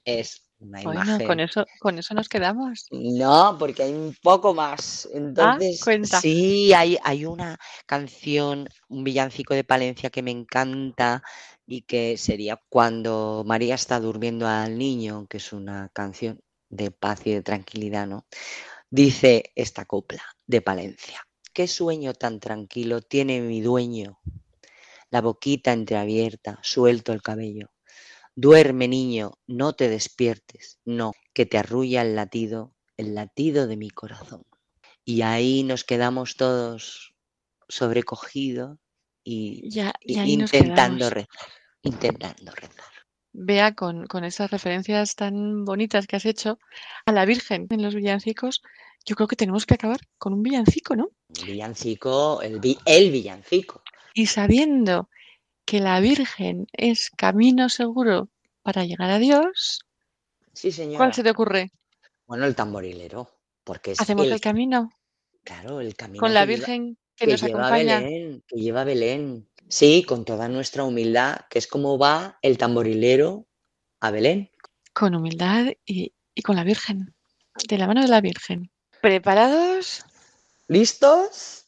Es 0.06 0.49
una 0.60 0.84
Bueno, 0.84 1.02
imagen. 1.04 1.28
con 1.28 1.40
eso, 1.40 1.66
con 1.80 1.98
eso 2.00 2.14
nos 2.14 2.30
quedamos. 2.30 2.88
No, 2.92 3.56
porque 3.60 3.84
hay 3.84 3.94
un 3.94 4.16
poco 4.22 4.54
más. 4.54 5.08
Entonces, 5.14 5.80
Ah, 5.82 5.84
cuenta. 5.84 6.20
sí, 6.22 6.74
hay, 6.74 6.98
hay 7.04 7.26
una 7.26 7.58
canción, 7.86 8.68
un 8.88 9.04
villancico 9.04 9.54
de 9.54 9.64
Palencia 9.64 10.10
que 10.10 10.24
me 10.24 10.32
encanta 10.32 11.22
y 11.68 11.84
que 11.84 12.18
sería 12.18 12.60
Cuando 12.70 13.44
María 13.46 13.76
está 13.76 14.00
durmiendo 14.00 14.48
al 14.48 14.78
niño, 14.78 15.28
que 15.30 15.38
es 15.38 15.54
una 15.54 15.90
canción 15.94 16.40
de 16.70 16.92
paz 16.92 17.22
y 17.26 17.32
de 17.34 17.42
tranquilidad, 17.44 18.08
¿no? 18.08 18.26
Dice 18.90 19.52
esta 19.56 19.86
copla 19.86 20.24
de 20.48 20.62
Palencia. 20.62 21.26
Qué 21.54 21.68
sueño 21.68 22.14
tan 22.14 22.40
tranquilo 22.40 23.02
tiene 23.02 23.42
mi 23.42 23.62
dueño. 23.62 24.20
La 25.12 25.22
boquita 25.22 25.74
entreabierta, 25.74 26.60
suelto 26.64 27.14
el 27.14 27.22
cabello. 27.22 27.70
Duerme, 28.42 28.88
niño, 28.88 29.34
no 29.48 29.74
te 29.74 29.90
despiertes, 29.90 30.80
no, 30.86 31.12
que 31.34 31.46
te 31.46 31.58
arrulla 31.58 32.04
el 32.04 32.16
latido, 32.16 32.74
el 32.96 33.14
latido 33.14 33.68
de 33.68 33.76
mi 33.76 33.90
corazón. 33.90 34.44
Y 35.04 35.24
ahí 35.24 35.64
nos 35.64 35.84
quedamos 35.84 36.38
todos 36.38 37.14
sobrecogidos 37.68 38.78
y, 39.26 39.70
Ya, 39.70 39.92
y 40.00 40.18
intentando 40.32 41.10
rezar, 41.10 41.50
intentando 41.82 42.54
rezar. 42.54 42.86
Vea 43.34 43.76
con, 43.76 44.08
con 44.08 44.24
esas 44.24 44.50
referencias 44.50 45.16
tan 45.16 45.66
bonitas 45.66 46.08
que 46.08 46.16
has 46.16 46.26
hecho 46.26 46.60
a 47.06 47.12
la 47.12 47.26
Virgen 47.26 47.68
en 47.70 47.82
los 47.82 47.94
villancicos. 47.94 48.62
Yo 49.06 49.18
creo 49.18 49.28
que 49.28 49.36
tenemos 49.36 49.66
que 49.66 49.74
acabar 49.74 50.00
con 50.18 50.32
un 50.32 50.44
villancico, 50.44 50.96
¿no? 50.96 51.10
Villancico, 51.46 52.42
el, 52.42 52.62
vi- 52.62 52.80
el 52.86 53.12
villancico. 53.12 53.84
Y 54.14 54.28
sabiendo 54.28 55.10
que 55.70 55.80
la 55.80 56.00
Virgen 56.00 56.66
es 56.74 57.12
camino 57.12 57.70
seguro 57.70 58.30
para 58.64 58.86
llegar 58.86 59.12
a 59.12 59.20
Dios, 59.20 59.82
Sí, 60.54 60.72
señora. 60.72 60.98
¿cuál 60.98 61.14
se 61.14 61.22
te 61.24 61.30
ocurre? 61.30 61.72
Bueno, 62.26 62.46
el 62.46 62.56
tamborilero, 62.56 63.30
porque 63.64 63.92
es 63.92 64.02
Hacemos 64.02 64.26
el, 64.26 64.34
el 64.34 64.42
camino 64.42 64.90
claro, 65.44 65.80
el 65.80 65.96
camino 65.96 66.20
con 66.22 66.34
la 66.34 66.42
que 66.46 66.54
lleva- 66.54 66.58
Virgen 66.68 66.98
que 67.16 67.26
que 67.26 67.32
nos 67.32 67.42
lleva 67.42 67.60
acompaña. 67.68 68.00
Belén, 68.02 68.44
que 68.48 68.56
lleva 68.58 68.84
Belén. 68.84 69.48
Sí, 69.68 70.04
con 70.04 70.26
toda 70.26 70.48
nuestra 70.48 70.84
humildad, 70.84 71.42
que 71.50 71.60
es 71.60 71.68
como 71.68 72.00
va 72.00 72.40
el 72.42 72.58
tamborilero 72.58 73.46
a 74.00 74.10
Belén. 74.10 74.50
con 74.94 75.14
humildad 75.14 75.68
y, 75.86 76.14
y 76.34 76.42
con 76.42 76.56
la 76.56 76.64
Virgen, 76.64 77.14
de 77.68 77.78
la 77.78 77.86
mano 77.86 78.02
de 78.02 78.08
la 78.08 78.22
Virgen. 78.22 78.72
¿Preparados? 79.02 80.04
¿Listos? 80.68 81.59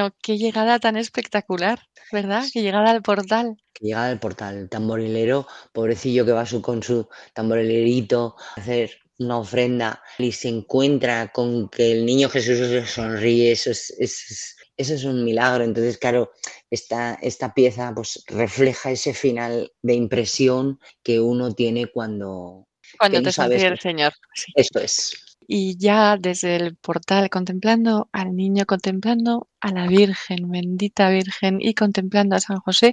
Bueno, 0.00 0.16
qué 0.22 0.38
llegada 0.38 0.78
tan 0.78 0.96
espectacular, 0.96 1.78
¿verdad? 2.12 2.44
Qué 2.52 2.62
llegada 2.62 2.90
al 2.90 3.02
portal. 3.02 3.56
Que 3.74 3.86
llegada 3.86 4.08
al 4.10 4.18
portal, 4.18 4.56
el 4.56 4.68
tamborilero, 4.68 5.46
pobrecillo 5.72 6.24
que 6.24 6.32
va 6.32 6.46
su, 6.46 6.62
con 6.62 6.82
su 6.82 7.06
tamborilerito 7.34 8.36
a 8.56 8.60
hacer 8.60 8.90
una 9.18 9.38
ofrenda 9.38 10.02
y 10.18 10.32
se 10.32 10.48
encuentra 10.48 11.30
con 11.32 11.68
que 11.68 11.92
el 11.92 12.06
niño 12.06 12.30
Jesús 12.30 12.58
le 12.60 12.86
sonríe, 12.86 13.52
eso 13.52 13.70
es, 13.70 13.90
es- 13.98 14.56
eso 14.76 14.94
es 14.94 15.04
un 15.04 15.22
milagro. 15.24 15.62
Entonces, 15.64 15.98
claro, 15.98 16.30
esta, 16.70 17.18
esta 17.20 17.52
pieza 17.52 17.92
pues 17.94 18.24
refleja 18.28 18.90
ese 18.90 19.12
final 19.12 19.70
de 19.82 19.92
impresión 19.94 20.80
que 21.02 21.20
uno 21.20 21.52
tiene 21.54 21.88
cuando... 21.88 22.66
Cuando 22.98 23.18
no 23.18 23.24
te 23.24 23.32
sabes 23.32 23.60
sonríe 23.60 23.72
el 23.72 23.76
qué- 23.76 23.82
Señor. 23.82 24.12
sí. 24.34 24.52
Esto 24.56 24.80
es. 24.80 25.29
Y 25.52 25.76
ya 25.78 26.16
desde 26.16 26.54
el 26.54 26.76
portal 26.76 27.28
contemplando 27.28 28.08
al 28.12 28.36
niño, 28.36 28.66
contemplando 28.66 29.48
a 29.60 29.72
la 29.72 29.88
Virgen, 29.88 30.48
bendita 30.48 31.10
Virgen, 31.10 31.58
y 31.60 31.74
contemplando 31.74 32.36
a 32.36 32.40
San 32.40 32.58
José, 32.58 32.92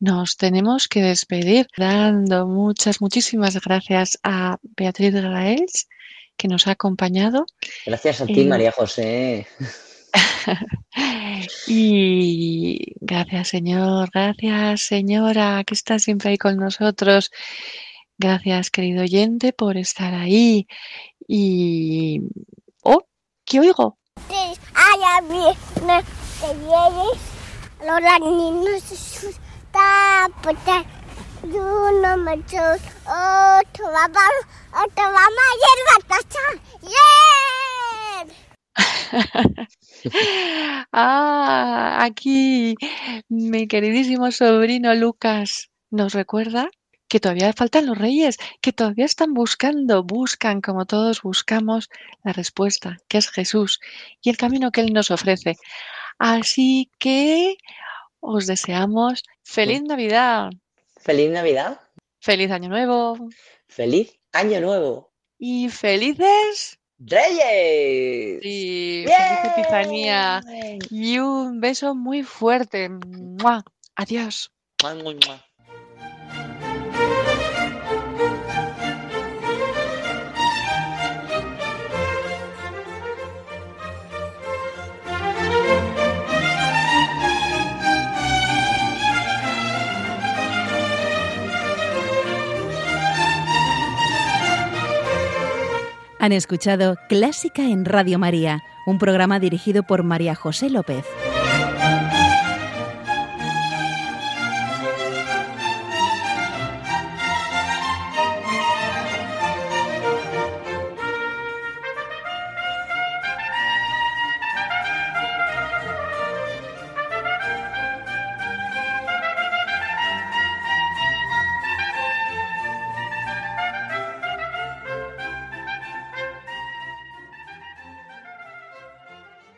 nos 0.00 0.36
tenemos 0.36 0.88
que 0.88 1.02
despedir 1.02 1.68
dando 1.76 2.48
muchas, 2.48 3.00
muchísimas 3.00 3.60
gracias 3.60 4.18
a 4.24 4.58
Beatriz 4.76 5.14
Graels, 5.14 5.86
que 6.36 6.48
nos 6.48 6.66
ha 6.66 6.72
acompañado. 6.72 7.46
Gracias 7.86 8.22
a 8.22 8.26
ti, 8.26 8.44
María 8.44 8.72
José. 8.72 9.46
Y 11.66 12.94
gracias, 13.00 13.48
Señor, 13.48 14.10
gracias, 14.12 14.82
Señora, 14.82 15.62
que 15.64 15.74
está 15.74 15.98
siempre 15.98 16.30
ahí 16.30 16.38
con 16.38 16.56
nosotros. 16.56 17.30
Gracias, 18.16 18.70
querido 18.70 19.02
oyente, 19.02 19.52
por 19.52 19.76
estar 19.76 20.14
ahí. 20.14 20.68
Y... 21.26 22.20
¡Oh! 22.82 23.02
¿Qué 23.44 23.60
oigo? 23.60 23.98
Ay, 24.74 25.00
a 25.16 25.20
mí 25.22 25.44
me 25.86 26.02
te 26.02 26.54
vienes. 26.58 27.18
Los 27.84 28.00
niños 28.20 28.92
está 28.92 30.28
puta. 30.42 30.84
Yo 31.44 31.92
no 32.00 32.16
me 32.18 32.34
echó. 32.34 32.62
Oh, 33.06 33.60
tu 33.72 33.82
mamá, 33.84 34.28
oh, 34.72 34.88
tu 34.94 35.02
mamá 35.02 35.44
hierba 35.60 35.96
tacha. 36.08 36.44
¡Yeah! 36.82 37.24
Ah, 40.92 42.04
aquí 42.04 42.74
mi 43.30 43.66
queridísimo 43.66 44.30
sobrino 44.32 44.94
Lucas 44.94 45.70
nos 45.90 46.12
recuerda 46.12 46.68
que 47.08 47.20
todavía 47.20 47.52
faltan 47.52 47.86
los 47.86 47.98
reyes, 47.98 48.38
que 48.60 48.72
todavía 48.72 49.04
están 49.04 49.34
buscando, 49.34 50.02
buscan 50.02 50.60
como 50.60 50.86
todos 50.86 51.22
buscamos 51.22 51.88
la 52.24 52.32
respuesta, 52.32 52.96
que 53.08 53.18
es 53.18 53.28
Jesús 53.30 53.80
y 54.22 54.30
el 54.30 54.36
camino 54.36 54.70
que 54.72 54.80
Él 54.80 54.92
nos 54.92 55.10
ofrece. 55.10 55.56
Así 56.18 56.90
que 56.98 57.56
os 58.20 58.46
deseamos 58.46 59.22
feliz 59.42 59.82
Navidad, 59.82 60.50
Feliz 60.96 61.30
Navidad, 61.30 61.80
feliz 62.20 62.50
Año 62.50 62.68
Nuevo 62.70 63.18
feliz 63.68 64.18
Año 64.32 64.60
Nuevo. 64.60 65.12
y 65.38 65.68
felices 65.68 66.78
¡Reyes! 66.98 68.40
y 68.42 69.04
¡Bien! 69.04 69.18
feliz 69.18 69.52
Epifanía 69.52 70.40
y 70.90 71.18
un 71.18 71.60
beso 71.60 71.94
muy 71.94 72.22
fuerte. 72.22 72.88
¡Mua! 72.88 73.62
Adiós. 73.96 74.50
Mua, 74.82 74.94
mua, 74.94 75.12
mua. 75.12 75.44
Han 96.24 96.32
escuchado 96.32 96.96
Clásica 97.06 97.64
en 97.64 97.84
Radio 97.84 98.18
María, 98.18 98.62
un 98.86 98.96
programa 98.96 99.38
dirigido 99.40 99.82
por 99.82 100.04
María 100.04 100.34
José 100.34 100.70
López. 100.70 101.04